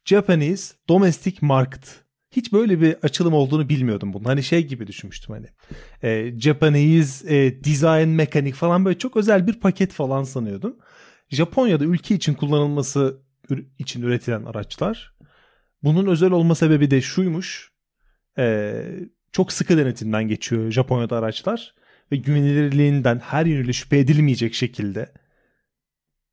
[0.05, 2.03] Japanese Domestic Market.
[2.31, 4.23] Hiç böyle bir açılım olduğunu bilmiyordum bunun.
[4.23, 5.47] Hani şey gibi düşünmüştüm hani.
[6.03, 10.77] E, Japanese e, Design Mechanic falan böyle çok özel bir paket falan sanıyordum.
[11.29, 13.21] Japonya'da ülke için kullanılması
[13.79, 15.15] için üretilen araçlar.
[15.83, 17.71] Bunun özel olma sebebi de şuymuş.
[18.37, 18.73] E,
[19.31, 21.75] çok sıkı denetimden geçiyor Japonya'da araçlar.
[22.11, 25.13] Ve güvenilirliğinden her yönüyle şüphe edilmeyecek şekilde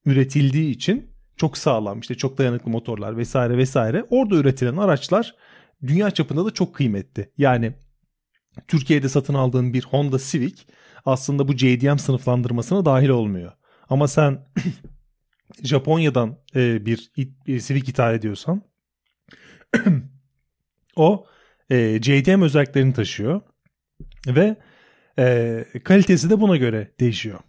[0.05, 5.35] üretildiği için çok sağlam işte çok dayanıklı motorlar vesaire vesaire orada üretilen araçlar
[5.87, 7.31] dünya çapında da çok kıymetli.
[7.39, 7.75] Yani
[8.69, 10.55] Türkiye'de satın aldığın bir Honda Civic
[11.05, 13.53] aslında bu JDM sınıflandırmasına dahil olmuyor.
[13.89, 14.47] Ama sen
[15.63, 18.63] Japonya'dan e, bir, bir Civic ithal ediyorsan
[20.97, 21.27] o
[21.71, 23.41] e, JDM özelliklerini taşıyor
[24.27, 24.57] ve
[25.19, 27.41] e, kalitesi de buna göre değişiyor.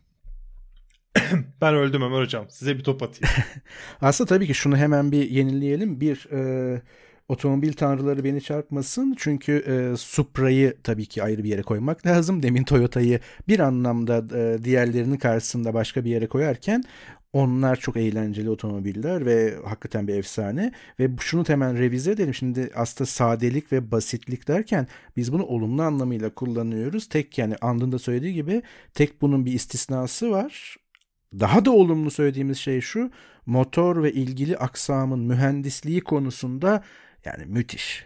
[1.61, 2.45] ben öldüm Ömer Hocam.
[2.49, 3.35] Size bir top atayım.
[4.01, 6.01] Aslında tabii ki şunu hemen bir yenileyelim.
[6.01, 6.81] Bir e,
[7.29, 9.15] otomobil tanrıları beni çarpmasın.
[9.17, 12.43] Çünkü e, Supra'yı tabii ki ayrı bir yere koymak lazım.
[12.43, 16.83] Demin Toyota'yı bir anlamda e, diğerlerinin karşısında başka bir yere koyarken
[17.33, 20.71] onlar çok eğlenceli otomobiller ve hakikaten bir efsane.
[20.99, 22.33] Ve şunu hemen revize edelim.
[22.33, 27.09] Şimdi aslında sadelik ve basitlik derken biz bunu olumlu anlamıyla kullanıyoruz.
[27.09, 28.61] Tek yani andında söylediği gibi
[28.93, 30.77] tek bunun bir istisnası var.
[31.39, 33.11] Daha da olumlu söylediğimiz şey şu.
[33.45, 36.83] Motor ve ilgili aksamın mühendisliği konusunda
[37.25, 38.05] yani müthiş.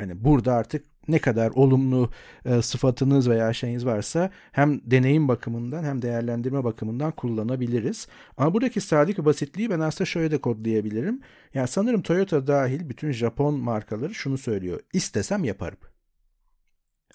[0.00, 2.10] Yani burada artık ne kadar olumlu
[2.44, 8.08] e, sıfatınız veya şeyiniz varsa hem deneyim bakımından hem değerlendirme bakımından kullanabiliriz.
[8.36, 11.20] Ama buradaki sadik ve basitliği ben aslında şöyle de kodlayabilirim.
[11.54, 14.80] Yani sanırım Toyota dahil bütün Japon markaları şunu söylüyor.
[14.92, 15.78] İstesem yaparım.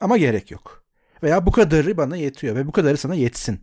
[0.02, 0.84] Ama gerek yok.
[1.24, 3.60] Veya bu kadarı bana yetiyor ve bu kadarı sana yetsin.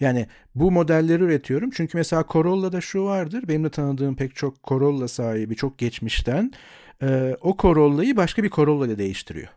[0.00, 1.70] Yani bu modelleri üretiyorum.
[1.70, 3.44] Çünkü mesela Corolla'da şu vardır.
[3.48, 6.52] Benim de tanıdığım pek çok Corolla sahibi çok geçmişten
[7.40, 9.48] o Corolla'yı başka bir Corolla ile değiştiriyor.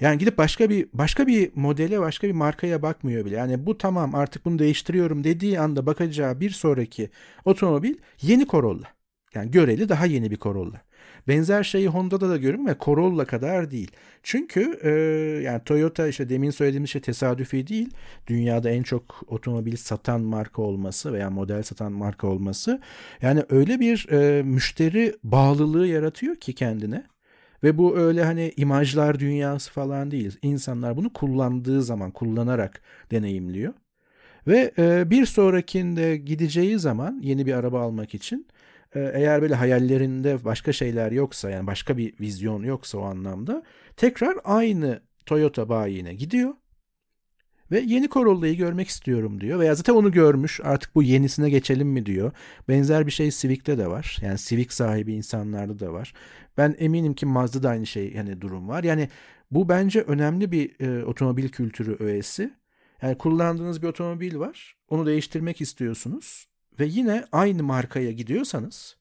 [0.00, 3.36] Yani gidip başka bir başka bir modele, başka bir markaya bakmıyor bile.
[3.36, 7.10] Yani bu tamam artık bunu değiştiriyorum dediği anda bakacağı bir sonraki
[7.44, 8.86] otomobil yeni Corolla.
[9.34, 10.82] Yani göreli daha yeni bir Corolla.
[11.28, 13.90] Benzer şeyi Honda'da da görüyorum ve Corolla kadar değil.
[14.22, 14.90] Çünkü e,
[15.42, 17.90] yani Toyota işte demin söylediğimiz şey tesadüfi değil.
[18.26, 22.80] Dünyada en çok otomobil satan marka olması veya model satan marka olması.
[23.22, 27.04] Yani öyle bir e, müşteri bağlılığı yaratıyor ki kendine.
[27.62, 30.38] Ve bu öyle hani imajlar dünyası falan değil.
[30.42, 33.74] İnsanlar bunu kullandığı zaman, kullanarak deneyimliyor.
[34.46, 38.46] Ve e, bir sonrakinde gideceği zaman yeni bir araba almak için
[38.98, 43.62] eğer böyle hayallerinde başka şeyler yoksa yani başka bir vizyon yoksa o anlamda
[43.96, 46.54] tekrar aynı Toyota bayine gidiyor
[47.70, 49.58] ve yeni Corolla'yı görmek istiyorum diyor.
[49.58, 52.32] Veya zaten onu görmüş artık bu yenisine geçelim mi diyor.
[52.68, 54.18] Benzer bir şey Civic'te de var.
[54.22, 56.14] Yani Civic sahibi insanlarda da var.
[56.56, 58.84] Ben eminim ki Mazda'da da aynı şey yani durum var.
[58.84, 59.08] Yani
[59.50, 62.54] bu bence önemli bir e, otomobil kültürü öğesi.
[63.02, 64.76] Yani kullandığınız bir otomobil var.
[64.88, 66.48] Onu değiştirmek istiyorsunuz
[66.80, 68.96] ve yine aynı markaya gidiyorsanız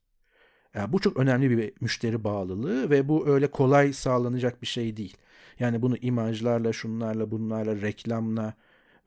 [0.76, 5.18] yani bu çok önemli bir müşteri bağlılığı ve bu öyle kolay sağlanacak bir şey değil.
[5.60, 8.54] Yani bunu imajlarla, şunlarla, bunlarla, reklamla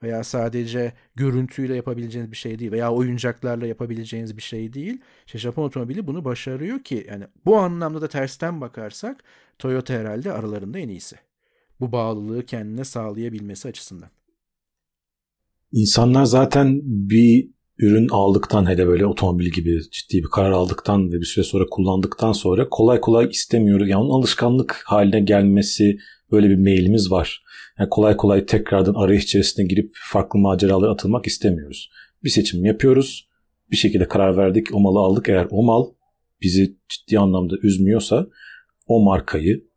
[0.03, 5.01] veya sadece görüntüyle yapabileceğiniz bir şey değil veya oyuncaklarla yapabileceğiniz bir şey değil.
[5.25, 9.23] İşte Japon otomobili bunu başarıyor ki yani bu anlamda da tersten bakarsak
[9.59, 11.15] Toyota herhalde aralarında en iyisi.
[11.79, 14.09] Bu bağlılığı kendine sağlayabilmesi açısından.
[15.71, 17.49] İnsanlar zaten bir
[17.79, 22.31] ürün aldıktan hele böyle otomobil gibi ciddi bir karar aldıktan ve bir süre sonra kullandıktan
[22.31, 23.89] sonra kolay kolay istemiyoruz.
[23.89, 25.97] Yani onun alışkanlık haline gelmesi
[26.31, 27.43] böyle bir mailimiz var.
[27.79, 31.89] Yani kolay kolay tekrardan arayış içerisine girip farklı maceralara atılmak istemiyoruz.
[32.23, 33.29] Bir seçim yapıyoruz.
[33.71, 34.75] Bir şekilde karar verdik.
[34.75, 35.29] O malı aldık.
[35.29, 35.85] Eğer o mal
[36.41, 38.27] bizi ciddi anlamda üzmüyorsa
[38.87, 39.68] o markayı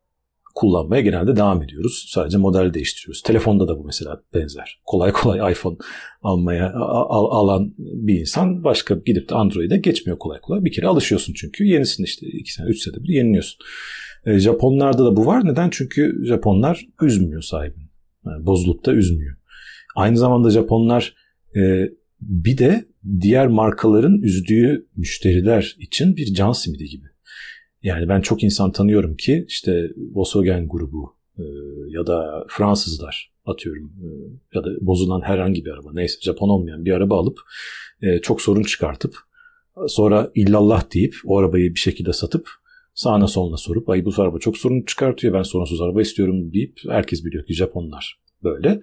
[0.54, 2.06] kullanmaya genelde devam ediyoruz.
[2.08, 3.22] Sadece model değiştiriyoruz.
[3.22, 4.80] Telefonda da bu mesela benzer.
[4.86, 5.76] Kolay kolay iPhone
[6.22, 10.64] almaya al, alan bir insan başka gidip de Android'e geçmiyor kolay kolay.
[10.64, 11.64] Bir kere alışıyorsun çünkü.
[11.64, 13.58] Yenisini işte 2 sene 3 senede bir yeniliyorsun.
[14.26, 15.44] E, Japonlarda da bu var.
[15.44, 15.68] Neden?
[15.70, 17.88] Çünkü Japonlar üzmüyor sahibini.
[18.26, 19.36] Yani bozulup da üzmüyor.
[19.96, 21.14] Aynı zamanda Japonlar
[21.56, 22.84] e, bir de
[23.20, 27.11] diğer markaların üzdüğü müşteriler için bir can simidi gibi.
[27.82, 31.42] Yani ben çok insan tanıyorum ki işte Volkswagen grubu e,
[31.88, 34.08] ya da Fransızlar atıyorum e,
[34.54, 37.38] ya da bozulan herhangi bir araba neyse Japon olmayan bir araba alıp
[38.02, 39.14] e, çok sorun çıkartıp
[39.86, 42.48] sonra illallah deyip o arabayı bir şekilde satıp
[42.94, 47.24] sağına soluna sorup ay bu araba çok sorun çıkartıyor ben sorunsuz araba istiyorum deyip herkes
[47.24, 48.82] biliyor ki Japonlar böyle.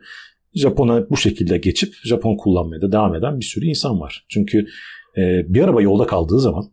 [0.56, 4.26] Japon'a bu şekilde geçip Japon kullanmaya da devam eden bir sürü insan var.
[4.30, 4.68] Çünkü
[5.48, 6.72] bir araba yolda kaldığı zaman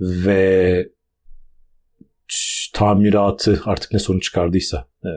[0.00, 0.88] ve
[2.74, 5.10] tamiratı artık ne sorun çıkardıysa e,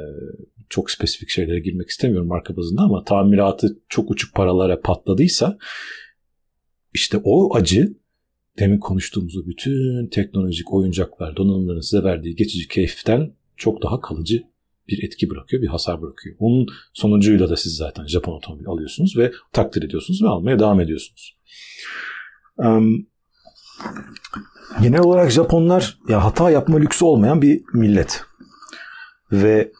[0.70, 5.58] çok spesifik şeylere girmek istemiyorum marka bazında ama tamiratı çok uçuk paralara patladıysa
[6.94, 7.98] işte o acı
[8.60, 14.44] demin konuştuğumuz bütün teknolojik oyuncaklar, donanımların size verdiği geçici keyiften çok daha kalıcı
[14.88, 16.36] bir etki bırakıyor, bir hasar bırakıyor.
[16.40, 21.38] Onun sonucuyla da siz zaten Japon otomobil alıyorsunuz ve takdir ediyorsunuz ve almaya devam ediyorsunuz.
[22.58, 23.08] Um,
[24.82, 28.24] genel olarak Japonlar ya hata yapma lüksü olmayan bir millet.
[29.32, 29.72] Ve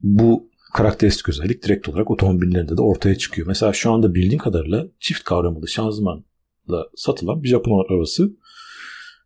[0.00, 3.48] bu karakteristik özellik direkt olarak otomobillerinde de ortaya çıkıyor.
[3.48, 8.30] Mesela şu anda bildiğim kadarıyla çift kavramalı şanzımanla satılan bir Japon arabası.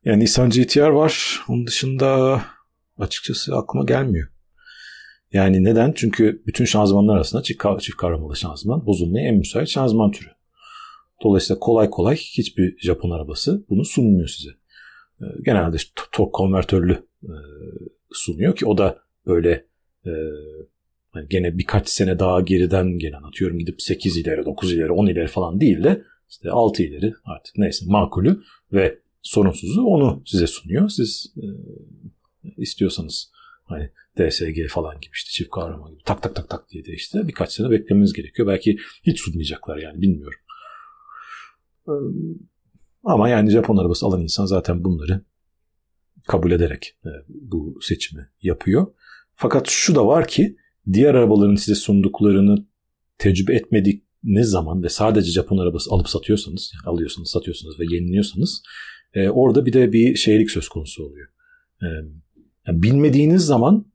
[0.04, 1.40] Yani Nissan GTR var.
[1.48, 2.42] Onun dışında
[2.98, 4.28] açıkçası aklıma gelmiyor.
[5.32, 5.92] Yani neden?
[5.96, 10.33] Çünkü bütün şanzımanlar arasında çift, çift kavramalı şanzıman bozulmaya en müsait şanzıman türü.
[11.22, 14.50] Dolayısıyla kolay kolay hiçbir Japon arabası bunu sunmuyor size.
[15.20, 15.92] Ee, genelde işte
[16.32, 17.34] konvertörlü e,
[18.12, 19.66] sunuyor ki o da böyle
[20.06, 20.12] e,
[21.10, 25.26] hani gene birkaç sene daha geriden gelen atıyorum gidip 8 ileri, 9 ileri, 10 ileri
[25.28, 30.88] falan değil de işte 6 ileri artık neyse makulü ve sorunsuzu onu size sunuyor.
[30.88, 31.46] Siz e,
[32.56, 33.30] istiyorsanız
[33.64, 37.28] hani DSG falan gibi işte çift kahraman gibi tak tak tak tak diye de işte
[37.28, 38.48] birkaç sene beklemeniz gerekiyor.
[38.48, 40.38] Belki hiç sunmayacaklar yani bilmiyorum.
[43.04, 45.24] Ama yani Japon arabası alan insan zaten bunları
[46.26, 48.86] kabul ederek e, bu seçimi yapıyor.
[49.34, 50.56] Fakat şu da var ki
[50.92, 52.66] diğer arabaların size sunduklarını
[53.18, 58.62] tecrübe etmediğiniz zaman ve sadece Japon arabası alıp satıyorsanız, yani alıyorsanız, satıyorsanız ve yeniliyorsanız
[59.14, 61.28] e, orada bir de bir şeylik söz konusu oluyor.
[61.82, 61.86] E,
[62.66, 63.86] yani bilmediğiniz zaman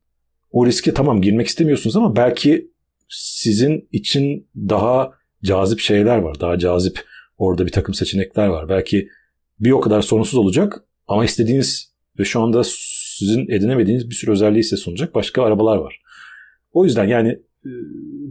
[0.52, 2.72] o riske tamam girmek istemiyorsunuz ama belki
[3.10, 6.40] sizin için daha cazip şeyler var.
[6.40, 7.09] Daha cazip
[7.40, 8.70] orada bir takım seçenekler var.
[8.70, 9.10] Belki
[9.60, 14.64] bir o kadar sorunsuz olacak ama istediğiniz ve şu anda sizin edinemediğiniz bir sürü özelliği
[14.64, 16.02] size sunacak başka arabalar var.
[16.72, 17.30] O yüzden yani
[17.66, 17.72] e,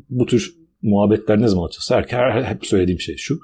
[0.09, 3.39] bu tür muhabbetler ne zaman açılsa her, hep söylediğim şey şu.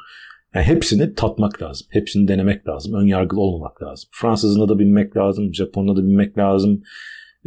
[0.55, 1.87] Yani hepsini tatmak lazım.
[1.91, 2.95] Hepsini denemek lazım.
[2.95, 4.09] Ön yargılı olmamak lazım.
[4.13, 5.55] Fransızına da binmek lazım.
[5.55, 6.83] Japon'una da binmek lazım.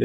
[0.00, 0.04] Ee,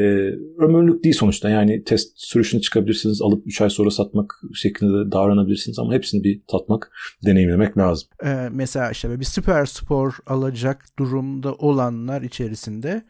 [0.58, 1.50] ömürlük değil sonuçta.
[1.50, 3.22] Yani test sürüşünü çıkabilirsiniz.
[3.22, 5.78] Alıp 3 ay sonra satmak şeklinde de davranabilirsiniz.
[5.78, 6.92] Ama hepsini bir tatmak,
[7.26, 8.08] deneyimlemek lazım.
[8.24, 13.02] Ee, mesela işte bir süper spor alacak durumda olanlar içerisinde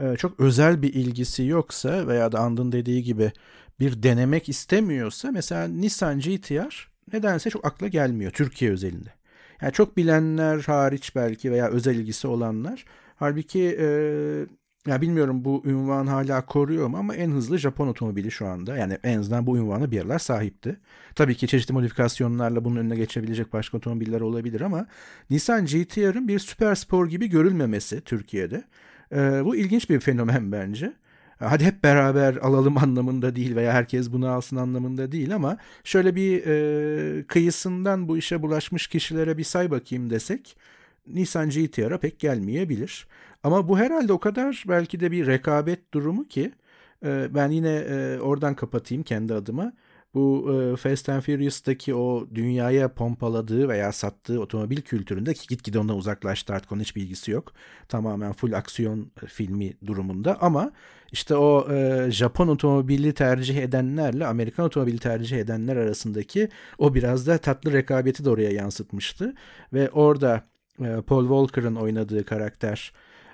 [0.00, 3.32] e, çok özel bir ilgisi yoksa veya da Andın dediği gibi
[3.80, 9.08] bir denemek istemiyorsa mesela Nissan GTR nedense çok akla gelmiyor Türkiye özelinde.
[9.62, 12.84] Yani çok bilenler hariç belki veya özel ilgisi olanlar.
[13.16, 13.86] Halbuki e,
[14.86, 18.76] ya bilmiyorum bu ünvan hala koruyor mu ama en hızlı Japon otomobili şu anda.
[18.76, 20.76] Yani en azından bu ünvana bir yerler sahipti.
[21.14, 24.86] Tabii ki çeşitli modifikasyonlarla bunun önüne geçebilecek başka otomobiller olabilir ama
[25.30, 28.64] Nissan GT-R'ın bir süper spor gibi görülmemesi Türkiye'de.
[29.12, 30.92] E, bu ilginç bir fenomen bence
[31.38, 36.46] hadi hep beraber alalım anlamında değil veya herkes bunu alsın anlamında değil ama şöyle bir
[36.46, 40.56] e, kıyısından bu işe bulaşmış kişilere bir say bakayım desek
[41.06, 43.06] Nissan GT-R'a pek gelmeyebilir.
[43.42, 46.52] Ama bu herhalde o kadar belki de bir rekabet durumu ki
[47.04, 49.72] e, ben yine e, oradan kapatayım kendi adıma.
[50.14, 55.96] Bu e, Fast and Furious'taki o dünyaya pompaladığı veya sattığı otomobil kültüründe ki gitgide ondan
[55.96, 57.52] uzaklaştı artık onun hiçbir ilgisi yok.
[57.88, 60.72] Tamamen full aksiyon filmi durumunda ama
[61.12, 61.68] işte o
[62.10, 68.30] Japon otomobili tercih edenlerle Amerikan otomobili tercih edenler arasındaki o biraz da tatlı rekabeti de
[68.30, 69.34] oraya yansıtmıştı.
[69.72, 70.42] Ve orada
[71.06, 72.92] Paul Walker'ın oynadığı karakter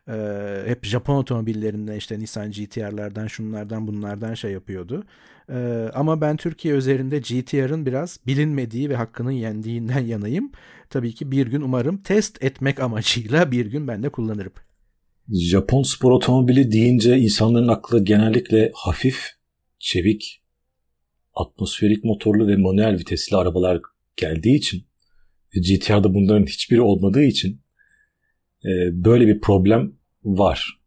[0.08, 5.04] ee, hep Japon otomobillerinden işte Nissan GTR'lardan şunlardan bunlardan şey yapıyordu.
[5.52, 10.52] Ee, ama ben Türkiye üzerinde GTR'ın biraz bilinmediği ve hakkının yendiğinden yanayım.
[10.90, 14.52] Tabii ki bir gün umarım test etmek amacıyla bir gün ben de kullanırım.
[15.32, 19.24] Japon spor otomobili deyince insanların aklı genellikle hafif,
[19.78, 20.42] çevik,
[21.34, 23.80] atmosferik motorlu ve manuel vitesli arabalar
[24.16, 24.84] geldiği için
[25.54, 27.60] GTA'da bunların hiçbiri olmadığı için
[28.64, 28.70] e,
[29.04, 29.97] böyle bir problem
[30.36, 30.80] var.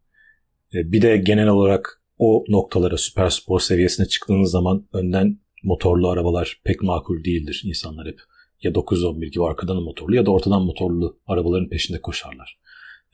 [0.73, 6.61] E, bir de genel olarak o noktalara süper spor seviyesine çıktığınız zaman önden motorlu arabalar
[6.63, 7.61] pek makul değildir.
[7.65, 8.19] İnsanlar hep
[8.63, 12.59] ya 911 gibi arkadan motorlu ya da ortadan motorlu arabaların peşinde koşarlar.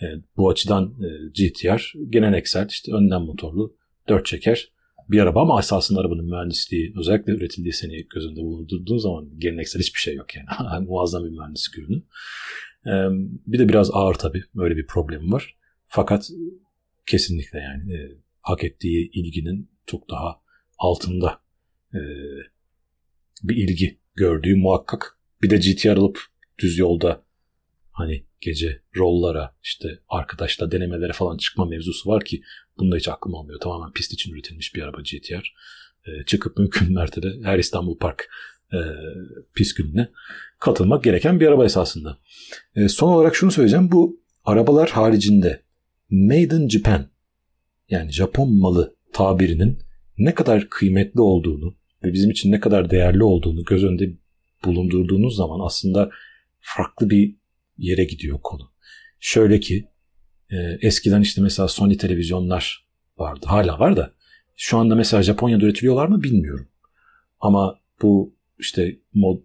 [0.02, 0.06] E,
[0.38, 3.76] bu açıdan e, GTR geleneksel işte önden motorlu
[4.10, 4.72] dört çeker
[5.10, 10.00] bir araba ama esasında arabanın mühendisliği özellikle üretildiği seneyi göz önünde bulundurduğun zaman geleneksel hiçbir
[10.00, 10.86] şey yok yani.
[10.88, 12.04] Muazzam bir mühendislik ürünü.
[13.48, 15.58] Bir de biraz ağır tabii böyle bir problem var.
[15.88, 16.30] Fakat
[17.06, 20.42] kesinlikle yani e, hak ettiği ilginin çok daha
[20.78, 21.42] altında
[21.94, 22.00] e,
[23.44, 25.18] bir ilgi gördüğü muhakkak.
[25.42, 26.20] Bir de GTR alıp
[26.60, 27.24] düz yolda
[27.92, 32.42] hani gece rollara işte arkadaşla denemelere falan çıkma mevzusu var ki
[32.78, 33.60] bunda hiç aklım almıyor.
[33.60, 35.54] Tamamen pist için üretilmiş bir araba GTR.
[36.06, 38.30] E, çıkıp mümkün mertebe her İstanbul Park
[38.74, 38.78] e,
[39.54, 40.10] pist gününe
[40.60, 42.18] katılmak gereken bir araba esasında.
[42.76, 43.92] E, son olarak şunu söyleyeceğim.
[43.92, 45.67] Bu arabalar haricinde
[46.10, 47.10] Made in Japan
[47.90, 49.80] yani Japon malı tabirinin
[50.18, 54.14] ne kadar kıymetli olduğunu ve bizim için ne kadar değerli olduğunu göz önünde
[54.66, 56.10] bulundurduğunuz zaman aslında
[56.60, 57.36] farklı bir
[57.78, 58.72] yere gidiyor konu.
[59.20, 59.88] Şöyle ki
[60.50, 62.88] e, eskiden işte mesela Sony televizyonlar
[63.18, 63.46] vardı.
[63.50, 64.14] Hala var da
[64.56, 66.68] şu anda mesela Japonya'da üretiliyorlar mı bilmiyorum.
[67.40, 69.40] Ama bu işte mod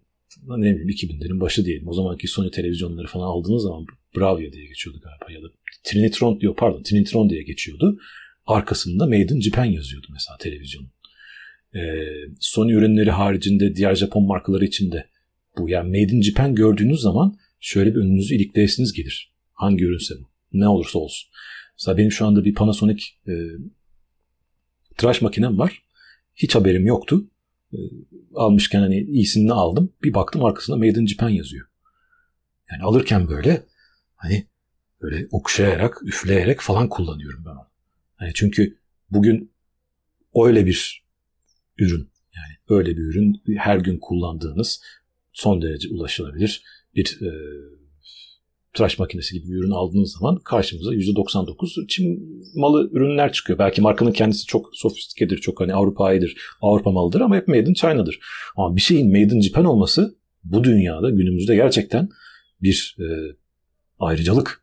[0.46, 1.88] ne bileyim 2000'lerin başı diyelim.
[1.88, 3.86] O zamanki Sony televizyonları falan aldığınız zaman
[4.16, 5.52] Bravia diye geçiyordu galiba ya da
[5.84, 7.98] Trinitron diyor pardon Trinitron diye geçiyordu.
[8.46, 10.90] Arkasında Made in Japan yazıyordu mesela televizyonun.
[11.74, 11.80] Ee,
[12.40, 15.08] Sony ürünleri haricinde diğer Japon markaları içinde
[15.58, 19.32] bu yani Made in Japan gördüğünüz zaman şöyle bir önünüzü ilikleysiniz gelir.
[19.52, 20.32] Hangi ürünse bu.
[20.52, 21.30] Ne olursa olsun.
[21.78, 23.32] Mesela benim şu anda bir Panasonic e,
[24.96, 25.82] tıraş makinem var.
[26.34, 27.24] Hiç haberim yoktu.
[27.72, 27.78] E,
[28.34, 29.92] almışken hani iyisini aldım.
[30.04, 31.66] Bir baktım arkasında Made in Japan yazıyor.
[32.70, 33.62] Yani alırken böyle
[34.22, 34.46] hani
[35.02, 37.66] böyle okşayarak, üfleyerek falan kullanıyorum ben onu.
[38.20, 38.78] Yani çünkü
[39.10, 39.52] bugün
[40.44, 41.04] öyle bir
[41.78, 44.82] ürün yani öyle bir ürün her gün kullandığınız
[45.32, 46.62] son derece ulaşılabilir
[46.94, 47.30] bir e,
[48.74, 53.58] tıraş makinesi gibi bir ürün aldığınız zaman karşımıza %99 Çin malı ürünler çıkıyor.
[53.58, 58.20] Belki markanın kendisi çok sofistikedir, çok hani Avrupa'yıdır, Avrupa malıdır ama hep made in China'dır.
[58.56, 62.08] Ama bir şeyin made in Japan olması bu dünyada günümüzde gerçekten
[62.62, 63.04] bir e,
[63.98, 64.62] ayrıcalık.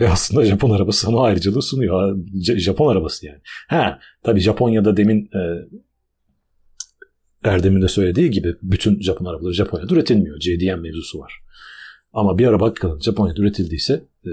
[0.00, 2.18] Ve aslında Japon arabası sana ayrıcalığı sunuyor.
[2.42, 3.38] Japon arabası yani.
[3.68, 5.40] Ha, tabii Japonya'da demin e,
[7.44, 10.40] Erdem'in de söylediği gibi bütün Japon arabaları Japonya'da üretilmiyor.
[10.40, 11.32] JDM mevzusu var.
[12.12, 14.30] Ama bir araba hakikaten Japonya'da üretildiyse e,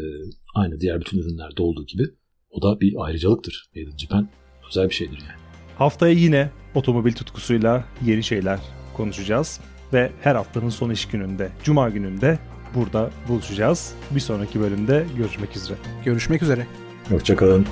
[0.56, 2.04] aynı diğer bütün ürünlerde olduğu gibi
[2.50, 3.70] o da bir ayrıcalıktır.
[3.76, 4.30] Made in Japan
[4.70, 5.40] özel bir şeydir yani.
[5.78, 8.60] Haftaya yine otomobil tutkusuyla yeni şeyler
[8.94, 9.60] konuşacağız.
[9.94, 12.40] Ve her haftanın son iş gününde, cuma gününde
[12.78, 13.94] burada buluşacağız.
[14.12, 15.78] Bir sonraki bölümde görüşmek üzere.
[16.06, 16.68] Görüşmek üzere.
[17.10, 17.66] Hoşçakalın.